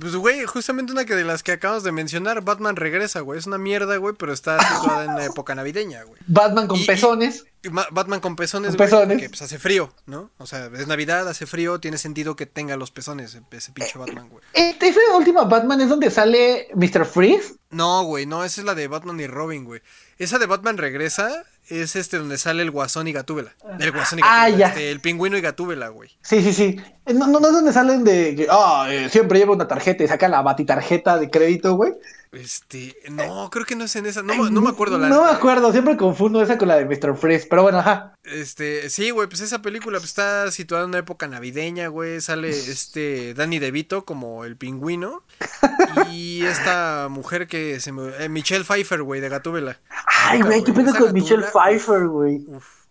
[0.00, 3.38] Pues, güey, justamente una que de las que acabamos de mencionar, Batman regresa, güey.
[3.38, 6.18] Es una mierda, güey, pero está situada en la época navideña, güey.
[6.26, 7.44] Batman con Y- pezones.
[7.62, 9.18] Y Batman con pezones, Con güey, pezones.
[9.20, 10.30] que pues hace frío, ¿no?
[10.38, 14.30] O sea, es Navidad, hace frío, tiene sentido que tenga los pezones ese pinche Batman,
[14.30, 14.42] güey.
[14.54, 17.04] Eh, Esa última Batman es donde sale Mr.
[17.04, 17.56] Freeze.
[17.68, 19.82] No, güey, no, esa es la de Batman y Robin, güey.
[20.16, 23.54] Esa de Batman regresa es este donde sale el Guasón y Gatúbela.
[23.80, 24.68] El Guasón y Ah, Gatúbela, ya.
[24.68, 26.10] este, el pingüino y Gatúbela, güey.
[26.22, 26.80] Sí, sí, sí.
[27.06, 30.08] Eh, No, no, no es donde salen de ah, eh, siempre lleva una tarjeta y
[30.08, 31.92] saca la batitarjeta de crédito, güey.
[32.32, 35.22] Este, no, creo que no es en esa, no, me- no me acuerdo la No
[35.24, 37.16] me acuerdo, siempre confundo esa con la de Mr.
[37.16, 38.12] Freeze, pero bueno, ajá.
[38.24, 42.20] Este, sí, güey, pues esa película pues, está situada en una época navideña, güey.
[42.20, 45.22] Sale este Danny DeVito como el pingüino.
[46.10, 48.10] y esta mujer que se me.
[48.18, 49.78] eh, Michelle Pfeiffer, güey, de Gatúbela.
[50.26, 52.44] Ay, güey, qué pedo con Michelle Pfeiffer, güey.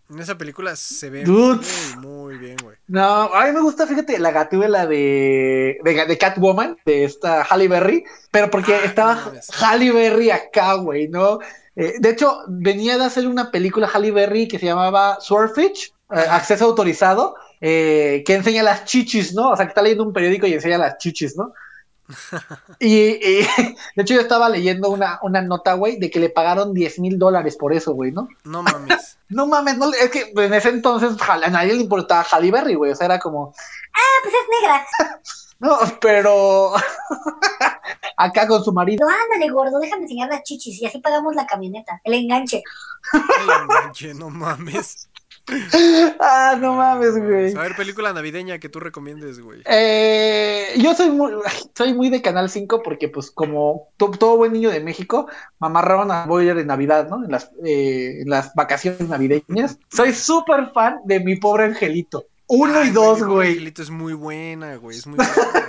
[0.09, 1.66] En esa película se ve Dude.
[1.97, 2.78] muy, muy bien, güey.
[2.88, 3.03] No,
[3.34, 8.03] a mí me gusta, fíjate, la gatúbela de, de, de Catwoman, de esta Halle Berry,
[8.32, 9.32] pero porque Ah, estaba no.
[9.61, 11.39] Halle Berry acá, güey, ¿no?
[11.76, 16.26] Eh, de hecho, venía de hacer una película Halle Berry que se llamaba Swordfish, eh,
[16.30, 19.49] acceso autorizado, eh, que enseña las chichis, ¿no?
[19.51, 21.53] O sea, que está leyendo un periódico y enseña las chichis, ¿no?
[22.80, 23.47] Y, y,
[23.95, 27.18] de hecho yo estaba leyendo una, una nota, güey, de que le pagaron 10 mil
[27.18, 28.28] dólares por eso, güey, ¿no?
[28.43, 29.18] No mames.
[29.30, 32.91] No mames, no, es que en ese entonces a nadie le importaba Halle Berry, güey,
[32.91, 33.51] o sea, era como,
[33.93, 34.86] Ah, pues es negra.
[35.60, 36.74] no, pero
[38.18, 39.08] acá con su marido.
[39.08, 42.64] No, ándale, gordo, déjame enseñar las chichis y así pagamos la camioneta, el enganche.
[43.14, 45.10] El enganche, no mames.
[46.20, 47.54] Ah, no mames, güey.
[47.56, 49.62] A ver, película navideña que tú recomiendes, güey.
[49.66, 51.32] Eh, yo soy muy,
[51.76, 55.28] soy muy de Canal 5 porque, pues, como to- todo buen niño de México,
[55.60, 57.24] me amarraron a Boyer de Navidad, ¿no?
[57.26, 59.78] En las, eh, en las vacaciones navideñas.
[59.91, 62.26] Soy súper fan de Mi Pobre Angelito.
[62.48, 63.50] Uno Ay, y dos, mi pobre güey.
[63.52, 64.98] Angelito es muy buena, güey.
[64.98, 65.64] Es muy buena, güey.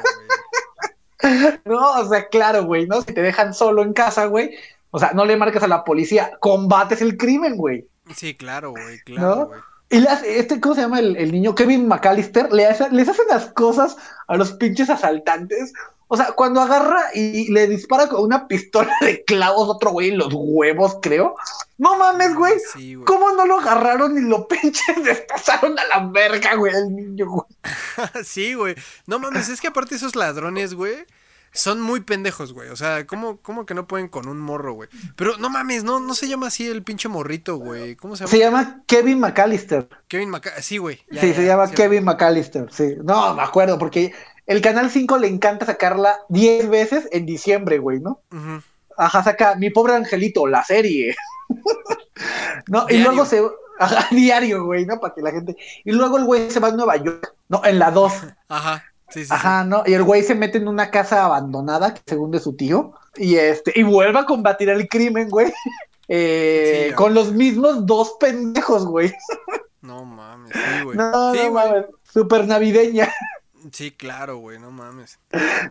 [1.65, 3.01] No, o sea, claro, güey, ¿no?
[3.01, 4.51] Si te dejan solo en casa, güey.
[4.91, 7.87] O sea, no le marcas a la policía, combates el crimen, güey.
[8.15, 9.47] Sí, claro, güey, claro, ¿No?
[9.47, 9.61] güey.
[9.91, 11.55] Y le hace- este, ¿cómo se llama el, el niño?
[11.55, 13.97] Kevin McAllister, le hace- les hacen las cosas
[14.27, 15.73] a los pinches asaltantes.
[16.09, 20.11] O sea, cuando agarra y, le dispara con una pistola de clavos a otro güey
[20.11, 21.35] en los huevos, creo.
[21.79, 22.55] No mames, güey.
[22.75, 23.05] Sí, güey.
[23.07, 27.47] ¿Cómo no lo agarraron y lo pinches despasaron a la verga, güey, el niño, güey?
[28.25, 28.75] sí, güey.
[29.07, 31.07] No mames, es que aparte esos ladrones, güey,
[31.55, 32.69] son muy pendejos, güey.
[32.69, 34.89] O sea, ¿cómo, cómo que no pueden con un morro, güey?
[35.15, 37.95] Pero no mames, no, no se llama así el pinche morrito, güey.
[37.95, 38.31] ¿Cómo se llama?
[38.31, 39.89] Se llama Kevin McAllister.
[40.09, 40.61] Kevin Maca...
[40.61, 41.01] Sí, güey.
[41.11, 41.71] ya, sí, ya, se llama.
[41.71, 42.97] Kevin McAllister, sí.
[43.03, 44.13] No, me acuerdo, porque
[44.47, 48.21] el Canal 5 le encanta sacarla 10 veces en diciembre, güey, ¿no?
[48.97, 51.15] Ajá, saca Mi Pobre Angelito, la serie.
[52.67, 53.43] no, y luego se...
[53.79, 54.99] Ajá, diario, güey, ¿no?
[54.99, 55.57] Para que la gente...
[55.85, 58.13] Y luego el güey se va a Nueva York, no, en la 2.
[58.49, 58.85] Ajá.
[59.15, 59.33] Sí, sí, sí.
[59.33, 59.85] Ajá, ¿no?
[59.87, 63.73] Y el güey se mete en una casa abandonada, según de su tío, y este,
[63.77, 65.53] y vuelve a combatir el crimen, güey.
[66.07, 69.15] Eh, con los mismos dos pendejos, güey.
[69.81, 70.99] No mames, sí, güey.
[70.99, 71.65] No, sí, no güey.
[71.67, 71.87] mames.
[72.13, 73.11] Super navideña.
[73.73, 75.19] Sí, claro, güey, no mames.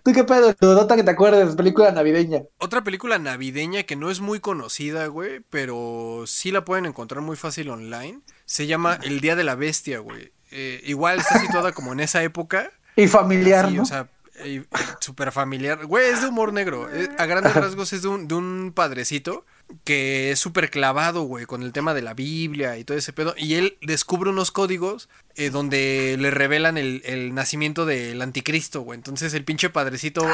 [0.04, 0.56] ¿Tú qué pedo?
[0.60, 2.42] Dudota que te acuerdes, película navideña.
[2.58, 7.36] Otra película navideña que no es muy conocida, güey, pero sí la pueden encontrar muy
[7.36, 8.22] fácil online.
[8.46, 10.32] Se llama El Día de la Bestia, güey.
[10.50, 12.72] Eh, igual está situada como en esa época.
[12.96, 13.84] Y familiar, Sí, ¿no?
[13.84, 14.08] o sea,
[15.00, 15.86] súper familiar.
[15.86, 16.90] Güey, es de humor negro.
[16.94, 19.46] Eh, a grandes rasgos es de un, de un padrecito
[19.86, 23.34] que es súper clavado, güey, con el tema de la Biblia y todo ese pedo.
[23.38, 28.98] Y él descubre unos códigos eh, donde le revelan el, el nacimiento del anticristo, güey.
[28.98, 30.26] Entonces el pinche padrecito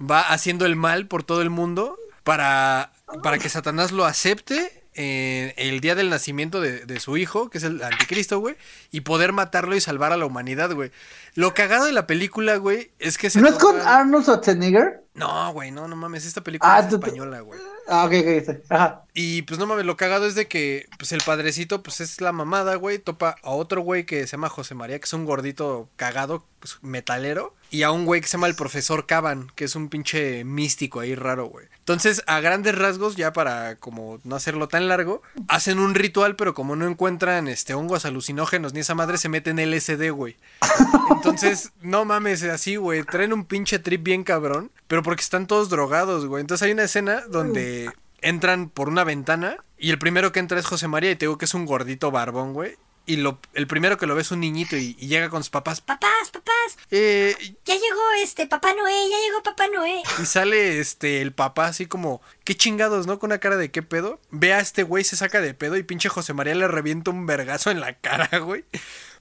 [0.00, 2.92] va haciendo el mal por todo el mundo para,
[3.22, 7.58] para que Satanás lo acepte eh, el día del nacimiento de, de su hijo, que
[7.58, 8.56] es el anticristo, güey,
[8.90, 10.90] y poder matarlo y salvar a la humanidad, güey.
[11.36, 15.04] Lo cagado de la película, güey, es que se ¿No es con Arnold Schwarzenegger?
[15.14, 17.60] No, güey, no, no mames, esta película Ah, es española, güey.
[17.86, 18.12] Ah, ok,
[18.48, 18.56] ok.
[18.70, 19.04] Ajá.
[19.14, 22.32] Y pues no mames, lo cagado es de que pues el padrecito pues es la
[22.32, 25.88] mamada, güey, topa a otro güey que se llama José María, que es un gordito
[25.94, 29.76] cagado, pues, metalero, y a un güey que se llama el profesor Caban, que es
[29.76, 31.66] un pinche místico ahí raro, güey.
[31.78, 36.54] Entonces, a grandes rasgos, ya para como no hacerlo tan largo, hacen un ritual, pero
[36.54, 40.36] como no encuentran este hongos alucinógenos ni esa madre, se meten LSD, güey.
[41.10, 43.04] Entonces, no mames, así, güey.
[43.04, 44.70] Traen un pinche trip bien cabrón.
[44.86, 46.40] Pero porque están todos drogados, güey.
[46.40, 47.90] Entonces hay una escena donde
[48.20, 49.56] entran por una ventana.
[49.78, 51.10] Y el primero que entra es José María.
[51.10, 52.76] Y te digo que es un gordito barbón, güey.
[53.08, 55.50] Y lo, el primero que lo ve es un niñito y, y llega con sus
[55.50, 55.80] papás.
[55.80, 57.34] Papás, papás, Eh,
[57.64, 60.02] ya llegó este Papá Noé, ya llegó Papá Noé.
[60.22, 63.18] y sale este el papá así como, qué chingados, ¿no?
[63.18, 64.20] Con una cara de qué pedo.
[64.30, 67.24] Ve a este güey, se saca de pedo y pinche José María le revienta un
[67.26, 68.64] vergazo en la cara, güey.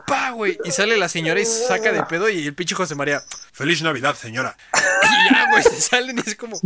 [0.08, 0.58] Pa, güey.
[0.64, 3.82] Y sale la señora y se saca de pedo y el pinche José María, feliz
[3.84, 4.56] Navidad, señora.
[4.74, 6.58] Y ya, güey, se salen y es como,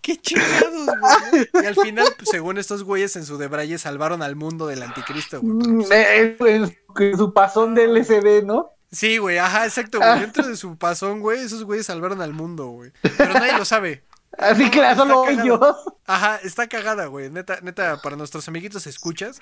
[0.00, 0.86] qué chingados,
[1.30, 1.48] güey.
[1.62, 5.40] Y al final, pues, según estos güeyes en su debraye, salvaron al mundo del anticristo,
[5.40, 5.58] güey.
[5.58, 8.70] pues, Mm, eh, en, en su pasón de LCD, ¿no?
[8.90, 10.20] Sí, güey, ajá, exacto, güey.
[10.20, 12.90] Dentro de su pasón, güey, esos güeyes salvaron al mundo, güey.
[13.16, 14.02] Pero nadie lo sabe.
[14.38, 15.60] Así que Está solo ellos.
[16.06, 17.30] Ajá, está cagada, güey.
[17.30, 19.40] Neta, neta, para nuestros amiguitos escuchas,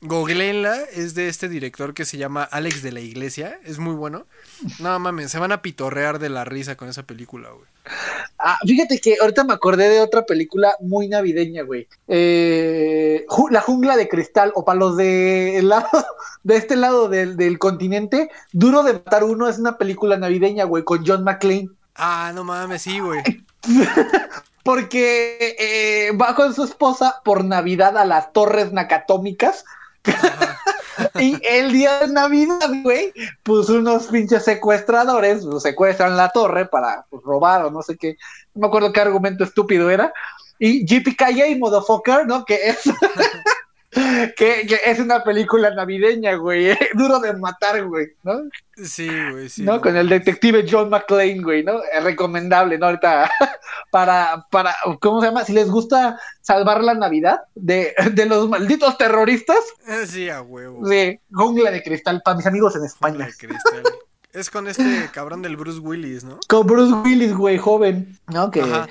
[0.00, 4.26] googleenla, es de este director que se llama Alex de la Iglesia, es muy bueno.
[4.78, 7.66] No mames, se van a pitorrear de la risa con esa película, güey.
[8.38, 11.88] Ah, fíjate que ahorita me acordé de otra película muy navideña, güey.
[12.06, 15.88] Eh, La jungla de cristal, o para los de, el lado,
[16.44, 20.84] de este lado del, del continente, Duro de matar uno es una película navideña, güey,
[20.84, 21.70] con John McClane.
[21.94, 23.22] Ah, no mames, sí, güey.
[24.62, 29.64] Porque eh, va con su esposa por Navidad a las torres nacatómicas.
[31.20, 37.06] y el día de Navidad, güey, pues unos pinches secuestradores pues, secuestran la torre para
[37.08, 38.16] pues, robar o no sé qué.
[38.54, 40.12] No me acuerdo qué argumento estúpido era.
[40.58, 42.44] Y JPKJ, motherfucker, ¿no?
[42.44, 42.80] Que es.
[43.90, 46.70] que, que es una película navideña, güey.
[46.70, 48.40] eh, Duro de matar, güey, ¿no?
[48.84, 49.62] Sí, güey, sí.
[49.62, 49.80] ¿No?
[49.80, 51.80] Con el detective John McClane, güey, ¿no?
[51.92, 52.86] Es recomendable, ¿no?
[52.86, 53.30] Ahorita,
[53.90, 55.44] para, para, ¿cómo se llama?
[55.44, 60.86] Si les gusta salvar la Navidad de, de los malditos terroristas, Eh, Sí, a huevo.
[60.86, 63.26] de Jungla de Cristal, para mis amigos en Jungla España.
[63.26, 63.82] de cristal.
[64.34, 66.38] Es con este cabrón del Bruce Willis, ¿no?
[66.48, 68.50] Con Bruce Willis, güey, joven, ¿no?
[68.50, 68.86] Que Ajá.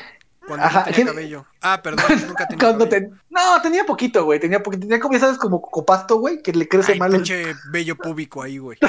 [0.48, 1.46] Cuando Ajá, no tenía ¿quién- cabello.
[1.62, 3.10] Ah, perdón, nunca tenía cuando cabello.
[3.10, 6.68] ten- No, tenía poquito, güey, tenía poquito, tenía como, sabes, como copasto, güey, que le
[6.68, 7.12] crece Ay, mal.
[7.12, 8.78] el- pinche bello púbico ahí, güey.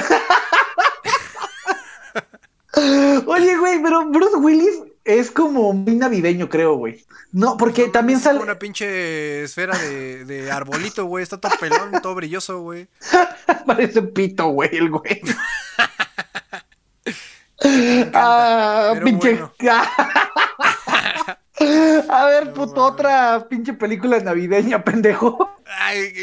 [3.27, 7.05] Oye, güey, pero Bruce Willis es como muy navideño, creo, güey.
[7.31, 8.39] No, porque No, también sale...
[8.39, 11.23] una pinche esfera de, de arbolito, güey.
[11.23, 12.87] Está todo pelón, todo brilloso, güey.
[13.65, 15.21] Parece pito, güey, el güey.
[18.13, 19.33] Ah, pinche.
[19.35, 19.53] bueno.
[22.09, 25.49] A ver, puto, otra pinche película navideña, pendejo.
[25.65, 26.13] Ay,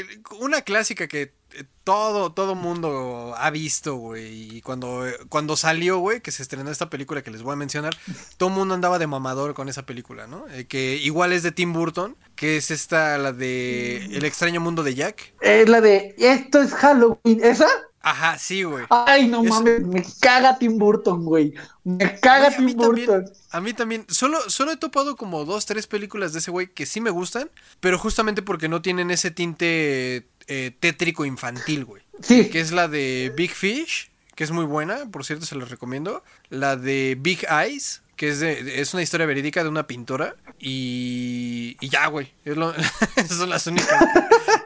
[0.40, 4.56] una clásica que eh, todo, todo mundo ha visto, güey.
[4.56, 7.56] Y cuando, eh, cuando salió, güey, que se estrenó esta película que les voy a
[7.56, 7.96] mencionar,
[8.36, 10.46] todo el mundo andaba de mamador con esa película, ¿no?
[10.50, 14.82] Eh, que igual es de Tim Burton, que es esta, la de El extraño mundo
[14.82, 15.34] de Jack.
[15.40, 17.40] Es la de Esto es Halloween.
[17.42, 17.68] ¿Esa?
[18.08, 18.84] Ajá, sí, güey.
[18.88, 21.54] Ay, no Es- mames, me caga Tim Burton, güey.
[21.82, 23.32] Me caga Oye, a mí Tim también, Burton.
[23.50, 24.04] a mí también.
[24.08, 27.50] Solo, solo he topado como dos, tres películas de ese güey que sí me gustan,
[27.80, 32.02] pero justamente porque no tienen ese tinte eh, tétrico infantil, güey.
[32.22, 35.64] Sí, Que es la de Big Fish, que es muy buena, por cierto, se la
[35.64, 36.22] recomiendo.
[36.48, 40.34] La de Big Eyes, que es, de, es una historia verídica de una pintora.
[40.58, 42.32] Y, y ya, güey.
[42.44, 42.74] es lo-
[43.28, 44.04] son las únicas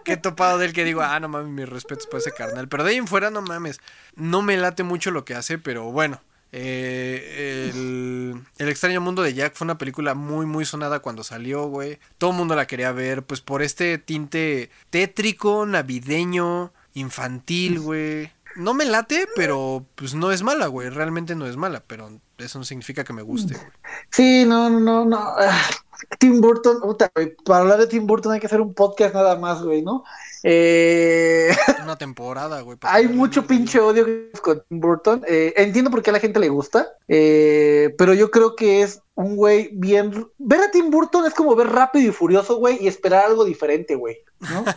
[0.05, 2.69] que, he topado de él que digo, ah, no mames, mis respetos por ese carnal.
[2.69, 3.81] Pero de ahí en fuera, no mames.
[4.15, 6.21] No me late mucho lo que hace, pero bueno.
[6.53, 11.65] eh, el, El extraño mundo de Jack fue una película muy, muy sonada cuando salió,
[11.67, 11.99] güey.
[12.19, 18.33] Todo el mundo la quería ver, pues por este tinte tétrico, navideño, infantil, güey.
[18.57, 20.89] No me late, pero pues no es mala, güey.
[20.91, 22.11] Realmente no es mala, pero
[22.43, 23.67] eso no significa que me guste, güey.
[24.11, 25.19] sí, no, no, no, no.
[25.19, 25.71] Ah,
[26.19, 29.37] Tim Burton, puta, güey, para hablar de Tim Burton hay que hacer un podcast nada
[29.37, 30.05] más, güey, ¿no?
[30.43, 31.51] Eh,
[31.83, 32.79] Una temporada, güey.
[32.83, 34.07] hay mucho pinche odio
[34.43, 35.23] con Tim Burton.
[35.27, 39.03] Eh, entiendo por qué a la gente le gusta, eh, pero yo creo que es
[39.15, 40.29] un güey bien.
[40.39, 43.95] Ver a Tim Burton es como ver rápido y furioso, güey, y esperar algo diferente,
[43.95, 44.19] güey.
[44.41, 44.65] ¿no?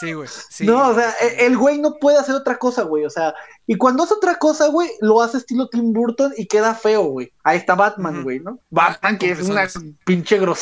[0.00, 0.28] Sí, güey.
[0.50, 1.26] Sí, no, o sea, sí.
[1.38, 3.04] el güey no puede hacer otra cosa, güey.
[3.04, 3.32] O sea,
[3.64, 7.32] y cuando hace otra cosa, güey, lo hace estilo Tim Burton y queda feo, güey.
[7.44, 8.58] Ahí está Batman, güey, ¿no?
[8.70, 9.68] Batman, que Con es una
[10.04, 10.53] pinche grosera,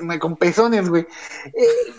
[0.00, 1.06] una con pezones, güey.
[1.46, 1.94] Eh,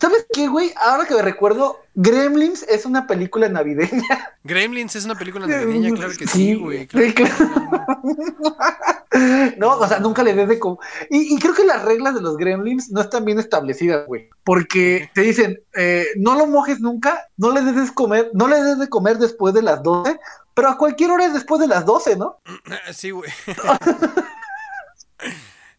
[0.00, 0.72] ¿Sabes qué, güey?
[0.80, 4.34] Ahora que me recuerdo, Gremlins es una película navideña.
[4.44, 6.86] Gremlins es una película navideña, claro que sí, güey.
[6.86, 7.50] claro Sí, que claro.
[9.58, 10.76] No, o sea, nunca le des de com-
[11.08, 14.28] y, y creo que las reglas de los gremlins no están bien establecidas, güey.
[14.42, 18.60] Porque te dicen, eh, no lo mojes nunca, no le des de comer, no le
[18.62, 20.18] des de comer después de las 12,
[20.52, 22.40] pero a cualquier hora es después de las 12, ¿no?
[22.92, 23.30] Sí, güey.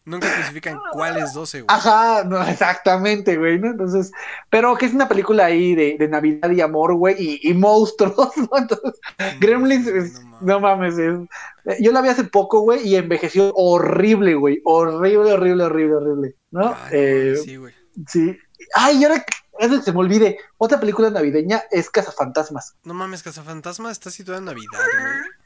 [0.06, 1.66] Nunca especifican cuáles 12, güey.
[1.68, 3.72] Ajá, no, exactamente, güey, ¿no?
[3.72, 4.12] Entonces,
[4.48, 8.14] pero que es una película ahí de, de Navidad y amor, güey, y, y monstruos,
[8.36, 8.56] ¿no?
[8.56, 8.98] Entonces,
[9.40, 10.42] Gremlins, es- No mames.
[10.42, 11.18] no mames, es-
[11.66, 16.34] eh, yo la vi hace poco, güey, y envejeció horrible, güey, horrible, horrible, horrible, horrible,
[16.52, 16.68] ¿no?
[16.68, 17.74] Ay, Eh, sí, güey.
[18.06, 18.38] Sí.
[18.74, 19.24] Ay, y ahora
[19.60, 22.74] antes se me olvide, otra película navideña es Cazafantasmas.
[22.84, 24.78] No mames, Cazafantasma está situada en Navidad.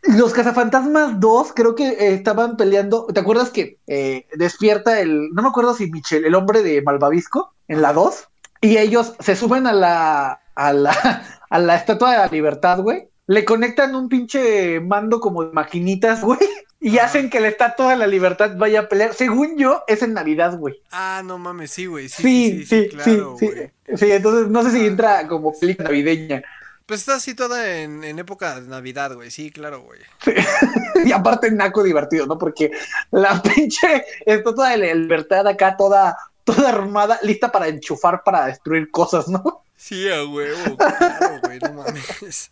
[0.02, 3.06] Los Cazafantasmas 2 creo que eh, estaban peleando.
[3.06, 5.30] ¿Te acuerdas que eh, despierta el.
[5.32, 8.28] No me acuerdo si Michel, el hombre de Malvavisco, en la 2?
[8.62, 10.40] Y ellos se suben a la.
[10.54, 11.22] a la.
[11.50, 13.08] a la estatua de la libertad, güey.
[13.26, 16.38] Le conectan un pinche mando como de maquinitas, güey.
[16.80, 19.12] Y hacen que la estatua de la libertad vaya a pelear.
[19.12, 20.80] Según yo, es en Navidad, güey.
[20.90, 22.08] Ah, no mames, sí, güey.
[22.08, 23.50] Sí, Sí, sí, sí, claro, sí,
[23.96, 26.42] sí, entonces no sé si entra como película navideña.
[26.86, 29.30] Pues está situada en, en época de Navidad, güey.
[29.30, 30.00] Sí, claro, güey.
[31.04, 32.36] Y aparte naco divertido, ¿no?
[32.38, 32.72] Porque
[33.10, 38.90] la pinche estatua de la libertad acá toda, toda armada, lista para enchufar para destruir
[38.90, 39.62] cosas, ¿no?
[39.76, 41.58] Sí, a huevo, claro, güey.
[41.60, 42.50] No mames.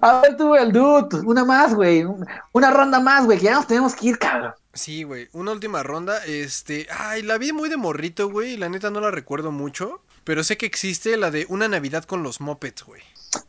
[0.00, 2.04] A ver tú, el dude, una más, güey.
[2.52, 4.52] Una ronda más, güey, que ya nos tenemos que ir, cabrón.
[4.72, 5.28] Sí, güey.
[5.32, 6.24] Una última ronda.
[6.24, 6.86] Este.
[6.90, 8.56] Ay, la vi muy de morrito, güey.
[8.56, 10.02] La neta no la recuerdo mucho.
[10.24, 13.02] Pero sé que existe la de Una Navidad con los güey.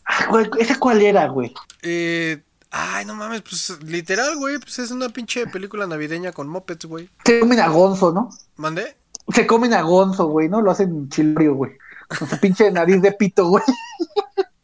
[0.05, 1.53] Ah, güey, ¿esa cuál era, güey?
[1.81, 2.41] Eh.
[2.77, 4.57] Ay, no mames, pues literal, güey.
[4.59, 7.09] Pues es una pinche película navideña con Muppets, güey.
[7.23, 8.29] Se comen a Gonzo, ¿no?
[8.57, 8.97] ¿Mandé?
[9.33, 10.61] Se comen a Gonzo, güey, ¿no?
[10.61, 11.71] Lo hacen chilorio, güey.
[12.19, 13.63] Con su pinche nariz de pito, güey.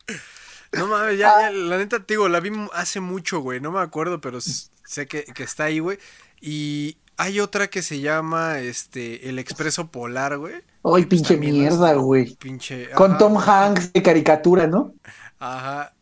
[0.74, 3.80] No mames, ya, ya, la neta, te digo, la vi hace mucho, güey, no me
[3.82, 5.98] acuerdo, pero sé que, que está ahí, güey.
[6.40, 11.94] Y hay otra que se llama, este, El Expreso Polar, güey, Ay, pinche también mierda,
[11.94, 12.36] güey.
[12.36, 12.90] Pinche.
[12.92, 14.94] Con ajá, Tom Hanks de caricatura, ¿no?
[15.40, 15.94] Ajá.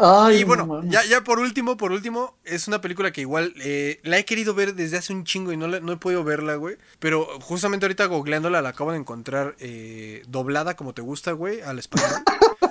[0.00, 3.52] Ay, Y no bueno, ya, ya por último, por último, es una película que igual
[3.56, 6.22] eh, la he querido ver desde hace un chingo y no, la- no he podido
[6.22, 6.76] verla, güey.
[7.00, 11.78] Pero justamente ahorita googleándola la acabo de encontrar eh, doblada como te gusta, güey, al
[11.80, 12.10] español.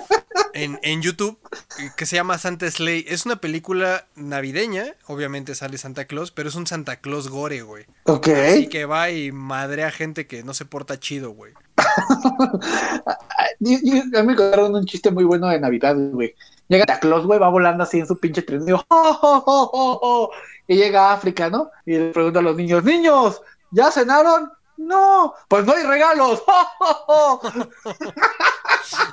[0.54, 1.38] En, en YouTube,
[1.78, 3.04] eh, que se llama Santa Slay.
[3.08, 7.86] Es una película navideña, obviamente sale Santa Claus, pero es un Santa Claus gore, güey.
[8.04, 8.28] Ok.
[8.28, 11.52] Así que va y madrea gente que no se porta chido, güey.
[11.78, 16.34] A mí me contaron un chiste muy bueno de Navidad, güey.
[16.68, 18.62] Llega Santa Claus, güey, va volando así en su pinche tren.
[18.62, 20.30] Y, digo, "Oh, oh, oh, oh, oh".
[20.66, 21.70] y llega a África, ¿no?
[21.86, 24.50] Y le pregunta a los niños, niños, ¿ya cenaron?
[24.78, 26.42] No, pues no hay regalos.
[26.46, 26.66] Oh,
[27.08, 27.52] oh, oh".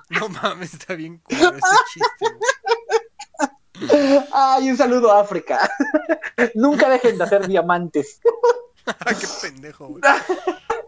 [0.10, 2.26] No mames, está bien culo ese chiste.
[4.32, 5.70] Ay, un saludo a África.
[6.56, 8.22] Nunca dejen de hacer diamantes.
[9.20, 10.02] Qué pendejo, güey.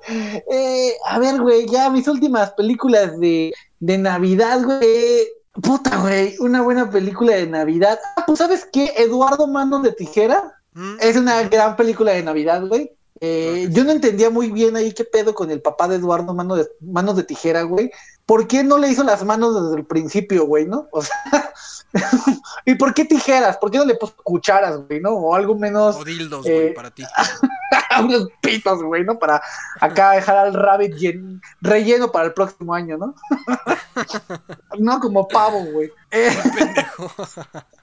[0.08, 5.28] Eh, a ver, güey, ya mis últimas películas de, de Navidad, güey.
[5.54, 8.00] Puta, güey, una buena película de Navidad.
[8.16, 8.94] Ah, pues, ¿sabes qué?
[8.96, 12.92] Eduardo Manos de Tijera Mm, es una gran película de Navidad, güey.
[13.20, 16.60] Eh, yo no entendía muy bien ahí qué pedo con el papá de Eduardo Manos
[16.60, 17.92] de, Manos de Tijera, güey.
[18.26, 20.88] ¿Por qué no le hizo las manos desde el principio, güey, no?
[20.92, 21.54] O sea,
[22.66, 23.58] ¿y por qué tijeras?
[23.58, 25.12] ¿Por qué no le puso cucharas, güey, no?
[25.12, 27.04] O algo menos O dildos, güey, eh, para ti.
[28.04, 29.18] unos pitos, güey, ¿no?
[29.18, 29.42] Para
[29.80, 33.16] acá dejar al rabbit llen- relleno para el próximo año, ¿no?
[34.80, 35.92] no como pavo, güey.
[36.12, 36.38] Eh,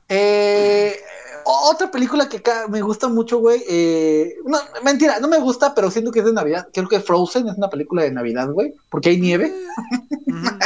[0.09, 0.97] eh,
[1.45, 3.62] otra película que me gusta mucho, güey.
[3.68, 6.68] eh, no, mentira, no me gusta, pero siento que es de Navidad.
[6.72, 8.74] Creo que Frozen es una película de Navidad, güey.
[8.90, 9.53] Porque hay nieve.
[10.26, 10.59] Ujú,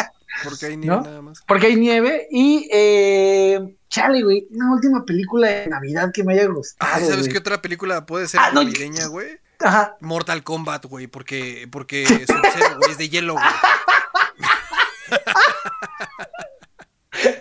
[0.44, 1.02] Porque hay nieve ¿No?
[1.02, 1.42] nada más.
[1.46, 2.26] Porque hay nieve.
[2.30, 4.46] Y, eh, chale, güey.
[4.50, 6.90] Una última película de Navidad que me haya gustado.
[6.92, 7.32] Ah, ¿Sabes güey.
[7.32, 9.38] qué otra película puede ser Ah, no, navideña, güey?
[9.60, 9.96] Ajá.
[10.00, 13.44] Mortal Kombat, güey, porque, porque güey, es de hielo, güey.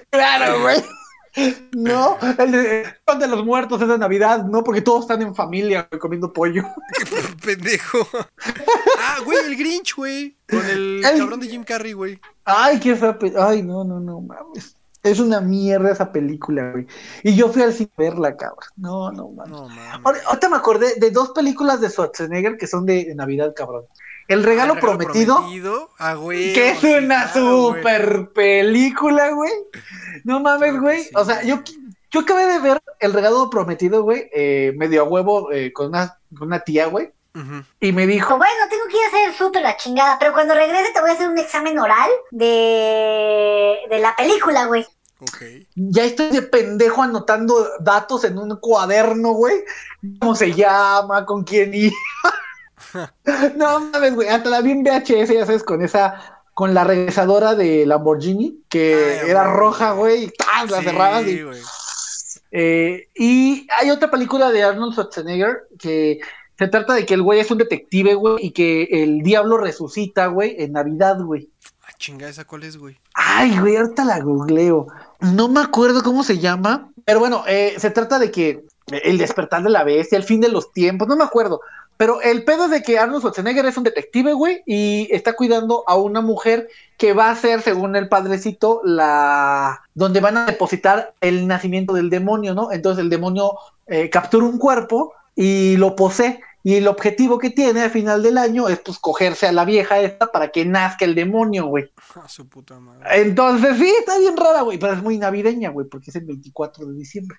[0.10, 0.84] Claro, güey.
[1.74, 5.36] No, el de, el de los muertos es de Navidad, no, porque todos están en
[5.36, 6.64] familia güey, comiendo pollo.
[6.98, 7.06] Qué
[7.46, 8.00] pendejo.
[9.00, 10.36] Ah, güey, el Grinch, güey.
[10.50, 12.20] Con el El- cabrón de Jim Carrey, güey.
[12.46, 13.18] Ay, qué fea.
[13.40, 14.76] Ay, no, no, no, mames.
[15.04, 16.88] Es una mierda esa película, güey.
[17.24, 18.66] Y yo fui al cine a verla, cabrón.
[18.76, 19.52] No, no, mames.
[19.52, 20.06] No, mames.
[20.06, 23.86] Ahora- Ahorita me acordé de dos películas de Schwarzenegger que son de, de Navidad, cabrón.
[24.28, 26.54] El regalo, Ah, prometido, Ah, güey.
[26.54, 27.34] que es sí, una güey.
[27.34, 29.52] super película, güey.
[30.26, 31.04] No mames, Claro güey.
[31.04, 31.60] sí, o sea, yo,
[32.12, 36.18] yo acabé de ver El regalo prometido, güey, eh, medio a huevo eh, con, una,
[36.38, 37.12] con una tía, güey.
[37.36, 37.64] Ujú.
[37.80, 40.56] Y me dijo, Bueno, tengo que ir a hacer el súper la chingada, pero cuando
[40.56, 44.86] regrese te voy a hacer un examen oral de, de la película, güey.
[45.20, 45.44] Ok.
[45.76, 49.64] ya estoy de pendejo anotando datos en un cuaderno, güey.
[50.20, 51.26] ¿Cómo se llama?
[51.26, 51.94] ¿Con quién iba?
[53.56, 54.28] no mames, güey.
[54.28, 59.20] Hasta la vi en VHS, ya sabes, con esa, con la regresadora de Lamborghini, que
[59.22, 60.70] Ay, era roja, güey, y ¡tas!
[60.70, 61.42] la Sí, cerrabas y.
[62.52, 66.20] Eh, y hay otra película de Arnold Schwarzenegger que
[66.58, 70.28] se trata de que el güey es un detective, güey, y que el diablo resucita,
[70.28, 71.50] güey, en Navidad, güey.
[71.84, 72.98] Ah, chinga, ¿esa cuál es, güey?
[73.14, 74.88] Ay, güey, ahorita la googleo.
[75.20, 79.64] No me acuerdo cómo se llama, pero bueno, eh, se trata de que el despertar
[79.64, 81.62] de la bestia, el fin de los tiempos, no me acuerdo.
[81.98, 85.84] Pero el pedo es de que Arnold Schwarzenegger es un detective, güey, y está cuidando
[85.88, 91.16] a una mujer que va a ser, según el padrecito, la donde van a depositar
[91.22, 92.72] el nacimiento del demonio, ¿no?
[92.72, 93.54] Entonces el demonio
[93.88, 96.40] eh, captura un cuerpo y lo posee.
[96.64, 100.02] Y el objetivo que tiene al final del año es pues cogerse a la vieja
[100.02, 101.90] esta para que nazca el demonio, güey.
[102.16, 103.22] Ah, su puta madre.
[103.22, 106.86] Entonces, sí, está bien rara, güey, pero es muy navideña, güey, porque es el 24
[106.88, 107.38] de diciembre.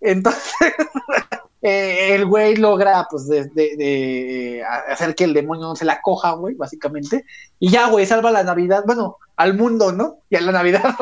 [0.00, 0.52] Entonces,
[1.62, 6.00] eh, el güey logra, pues, de, de- de hacer que el demonio no se la
[6.00, 7.24] coja, güey, básicamente.
[7.58, 10.18] Y ya, güey, salva la Navidad, bueno, al mundo, ¿no?
[10.30, 10.94] Y a la Navidad.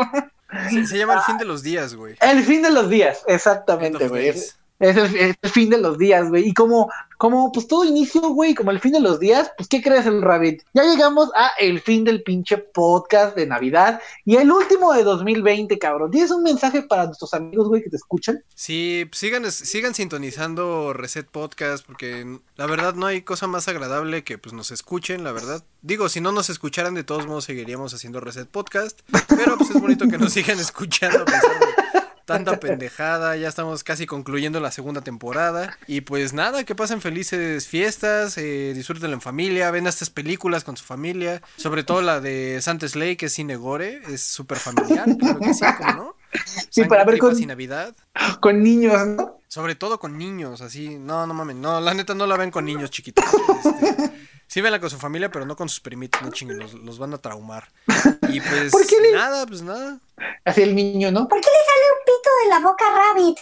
[0.70, 2.16] Se, se llama El fin de los días, güey.
[2.20, 4.28] el fin de los días, exactamente, güey.
[4.28, 6.48] Es, es el, fin de los días, güey.
[6.48, 9.82] Y como, como, pues todo inicio, güey, como el fin de los días, pues, ¿qué
[9.82, 10.62] crees, el Rabbit?
[10.74, 15.78] Ya llegamos a el fin del pinche podcast de Navidad y el último de 2020,
[15.78, 16.10] cabrón.
[16.10, 18.42] ¿Tienes un mensaje para nuestros amigos, güey, que te escuchan?
[18.54, 24.38] Sí, sigan, sigan sintonizando Reset Podcast porque la verdad no hay cosa más agradable que
[24.38, 25.64] pues nos escuchen, la verdad.
[25.82, 29.80] Digo, si no nos escucharan de todos modos seguiríamos haciendo Reset Podcast, pero pues es
[29.80, 31.85] bonito que nos sigan escuchando a pesar de
[32.26, 37.66] tanta pendejada, ya estamos casi concluyendo la segunda temporada y pues nada, que pasen felices
[37.66, 42.60] fiestas, eh, disfrútenlo en familia, ven estas películas con su familia, sobre todo la de
[42.60, 46.16] Santa Slay que es cine gore, es súper familiar, claro que sí, ¿cómo no?
[46.68, 47.94] Sí, para ver con- y Navidad.
[48.40, 49.40] Con niños, ¿no?
[49.48, 50.98] Sobre todo con niños, así.
[50.98, 51.56] No, no mames.
[51.56, 53.24] No, la neta no la ven con niños chiquitos.
[53.64, 54.10] Este,
[54.48, 57.12] Sí, véanla con su familia, pero no con sus primitos, no chinguen, los, los van
[57.14, 57.68] a traumar.
[58.28, 59.98] Y pues ¿Por qué le- nada, pues nada.
[60.44, 61.28] Así el niño, ¿no?
[61.28, 63.38] ¿Por qué le sale un pito de la boca a Rabbit?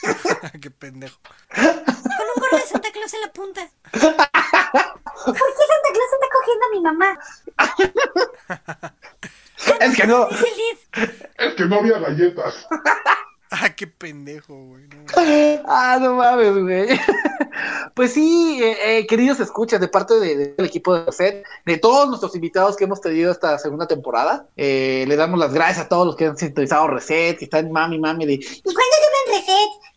[0.62, 1.18] Qué pendejo.
[1.54, 3.68] Con un gorro de Santa Claus en la punta.
[3.90, 7.18] ¿Por qué Santa Claus está cogiendo a mi mamá?
[9.80, 10.28] Es que no.
[10.30, 10.78] Es el Lid.
[11.36, 12.66] Es que no había galletas.
[13.50, 14.84] Ah, qué pendejo, güey.
[15.66, 16.88] Ah, no mames, güey.
[17.94, 22.08] Pues sí, eh, eh, queridos escuchas, de parte de- del equipo de Reset, de todos
[22.08, 26.06] nuestros invitados que hemos tenido esta segunda temporada, eh, le damos las gracias a todos
[26.06, 28.34] los que han sintonizado Reset, que están mami, mami de...
[28.34, 28.96] ¿Y cuándo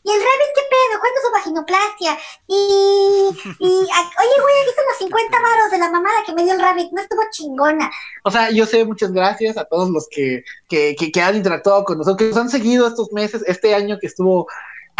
[0.03, 0.99] ¿Y el Rabbit qué pedo?
[0.99, 2.17] ¿Cuándo su vaginoplastia?
[2.47, 3.29] Y...
[3.59, 6.59] y oye, güey, aquí son los 50 varos de la mamada que me dio el
[6.59, 6.91] Rabbit.
[6.91, 7.91] No estuvo chingona.
[8.23, 11.83] O sea, yo sé, muchas gracias a todos los que, que, que, que han interactuado
[11.83, 14.47] con nosotros, que nos han seguido estos meses, este año que estuvo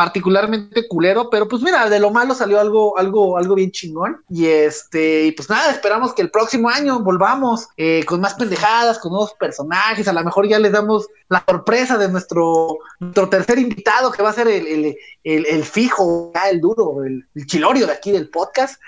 [0.01, 4.19] particularmente culero, pero pues mira, de lo malo salió algo, algo, algo bien chingón.
[4.31, 8.97] Y este, y pues nada, esperamos que el próximo año volvamos eh, con más pendejadas,
[8.97, 10.07] con nuevos personajes.
[10.07, 14.31] A lo mejor ya les damos la sorpresa de nuestro, nuestro tercer invitado, que va
[14.31, 18.81] a ser el, el, el, el fijo, el duro, el chilorio de aquí del podcast.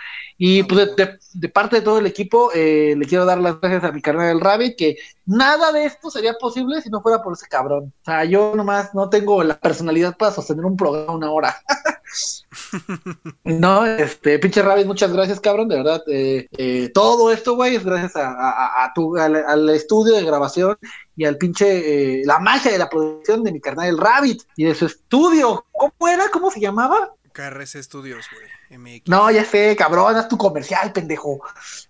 [0.46, 3.94] Y pues de, parte de todo el equipo, eh, le quiero dar las gracias a
[3.94, 7.48] mi carnal del Rabbit, que nada de esto sería posible si no fuera por ese
[7.48, 7.94] cabrón.
[8.02, 11.56] O sea, yo nomás no tengo la personalidad para sostener un programa una hora.
[13.46, 16.02] no, este, pinche Rabbit, muchas gracias, cabrón, de verdad.
[16.08, 20.26] eh, eh, todo esto, güey, es gracias a, a- a tu, al, al estudio de
[20.26, 20.78] grabación
[21.16, 24.66] y al pinche, eh, la magia de la producción de mi carnal el Rabbit y
[24.66, 25.66] de su estudio.
[25.72, 26.30] ¿Cómo era?
[26.32, 27.14] ¿Cómo se llamaba?
[27.32, 28.53] KRC Studios, güey.
[28.78, 29.08] MX.
[29.08, 31.42] No, ya sé, cabrón, haz tu comercial, pendejo.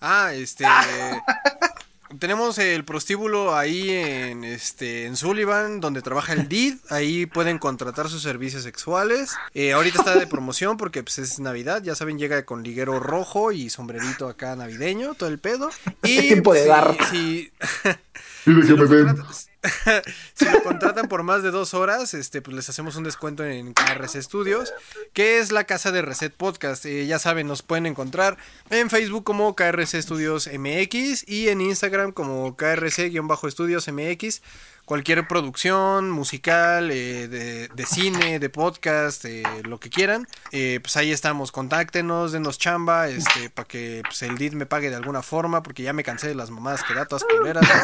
[0.01, 0.65] Ah, este.
[2.19, 6.75] tenemos el prostíbulo ahí en este en Sullivan, donde trabaja el DID.
[6.89, 9.35] Ahí pueden contratar sus servicios sexuales.
[9.55, 11.81] Eh, ahorita está de promoción porque pues, es Navidad.
[11.83, 15.69] Ya saben, llega con liguero rojo y sombrerito acá navideño, todo el pedo.
[16.03, 16.97] Y Es tiempo de si- dar.
[17.09, 17.51] si-
[18.45, 19.47] Y de si contratan-
[20.33, 23.73] si lo contratan por más de dos horas, este, pues les hacemos un descuento en
[23.73, 24.73] KRC Studios,
[25.13, 26.85] que es la casa de Reset Podcast.
[26.85, 28.37] Eh, ya saben, nos pueden encontrar
[28.69, 34.41] en Facebook como KRC Studios MX y en Instagram como KRC-Estudios MX.
[34.93, 40.95] Cualquier producción musical, eh, de, de cine, de podcast, eh, lo que quieran, eh, pues
[40.97, 41.51] ahí estamos.
[41.51, 45.81] Contáctenos, denos chamba, este, para que pues, el DID me pague de alguna forma, porque
[45.81, 47.63] ya me cansé de las mamadas que da todas culeras.
[47.67, 47.81] ¿no?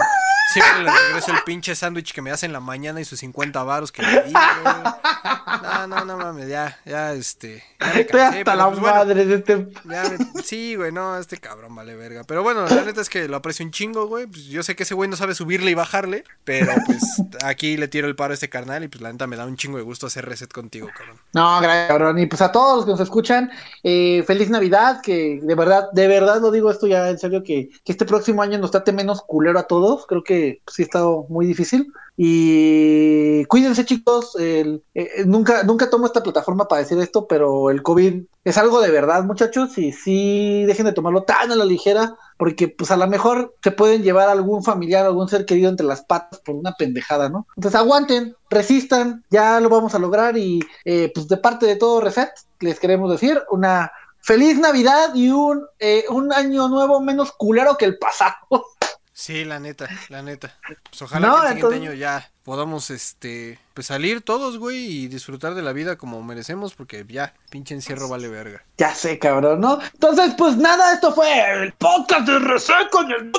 [0.54, 3.64] Siempre le regreso el pinche sándwich que me hace en la mañana y sus 50
[3.64, 4.34] varos que le di.
[4.34, 7.64] No, no, no mames, ya, ya, este.
[7.80, 9.68] Ya me Estoy cansé, hasta la pues, bueno, madre de este.
[9.86, 12.24] ya me- sí, güey, no, este cabrón vale verga.
[12.24, 14.26] Pero bueno, la neta es que lo aprecio un chingo, güey.
[14.28, 16.99] Pues yo sé que ese güey no sabe subirle y bajarle, pero pues
[17.44, 19.56] aquí le tiro el paro a este carnal y pues la neta me da un
[19.56, 21.18] chingo de gusto hacer reset contigo, cabrón.
[21.34, 22.20] No, gracias, cabrón.
[22.20, 23.52] Y pues a todos los que nos escuchan,
[23.84, 27.70] eh, feliz Navidad, que de verdad, de verdad lo digo esto ya en serio, que,
[27.84, 30.06] que este próximo año nos trate menos culero a todos.
[30.08, 31.92] Creo que pues, sí ha estado muy difícil.
[32.22, 34.36] Y cuídense, chicos.
[34.38, 38.82] el- eh, nunca, nunca tomo esta plataforma para decir esto, pero el COVID es algo
[38.82, 39.78] de verdad, muchachos.
[39.78, 43.72] Y sí, dejen de tomarlo tan a la ligera, porque pues a lo mejor se
[43.72, 47.48] pueden llevar a algún familiar, algún ser querido entre las patas por una pendejada, ¿no?
[47.56, 50.38] Entonces aguanten, resistan, ya lo vamos a lograr.
[50.38, 53.92] Y eh, pues de parte de todo Reset, les queremos decir una
[54.22, 58.36] feliz Navidad y un, eh, un año nuevo menos culero que el pasado.
[59.22, 60.58] Sí, la neta, la neta.
[60.90, 64.78] Pues ojalá No, que el siguiente entonces- año ya podamos, este, pues salir todos, güey,
[64.78, 68.64] y disfrutar de la vida como merecemos, porque ya, pinche encierro vale verga.
[68.78, 69.80] Ya sé, cabrón, ¿no?
[69.94, 71.30] Entonces, pues nada, esto fue
[71.64, 73.32] el podcast de Reset con el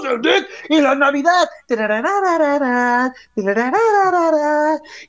[0.68, 1.48] y la Navidad.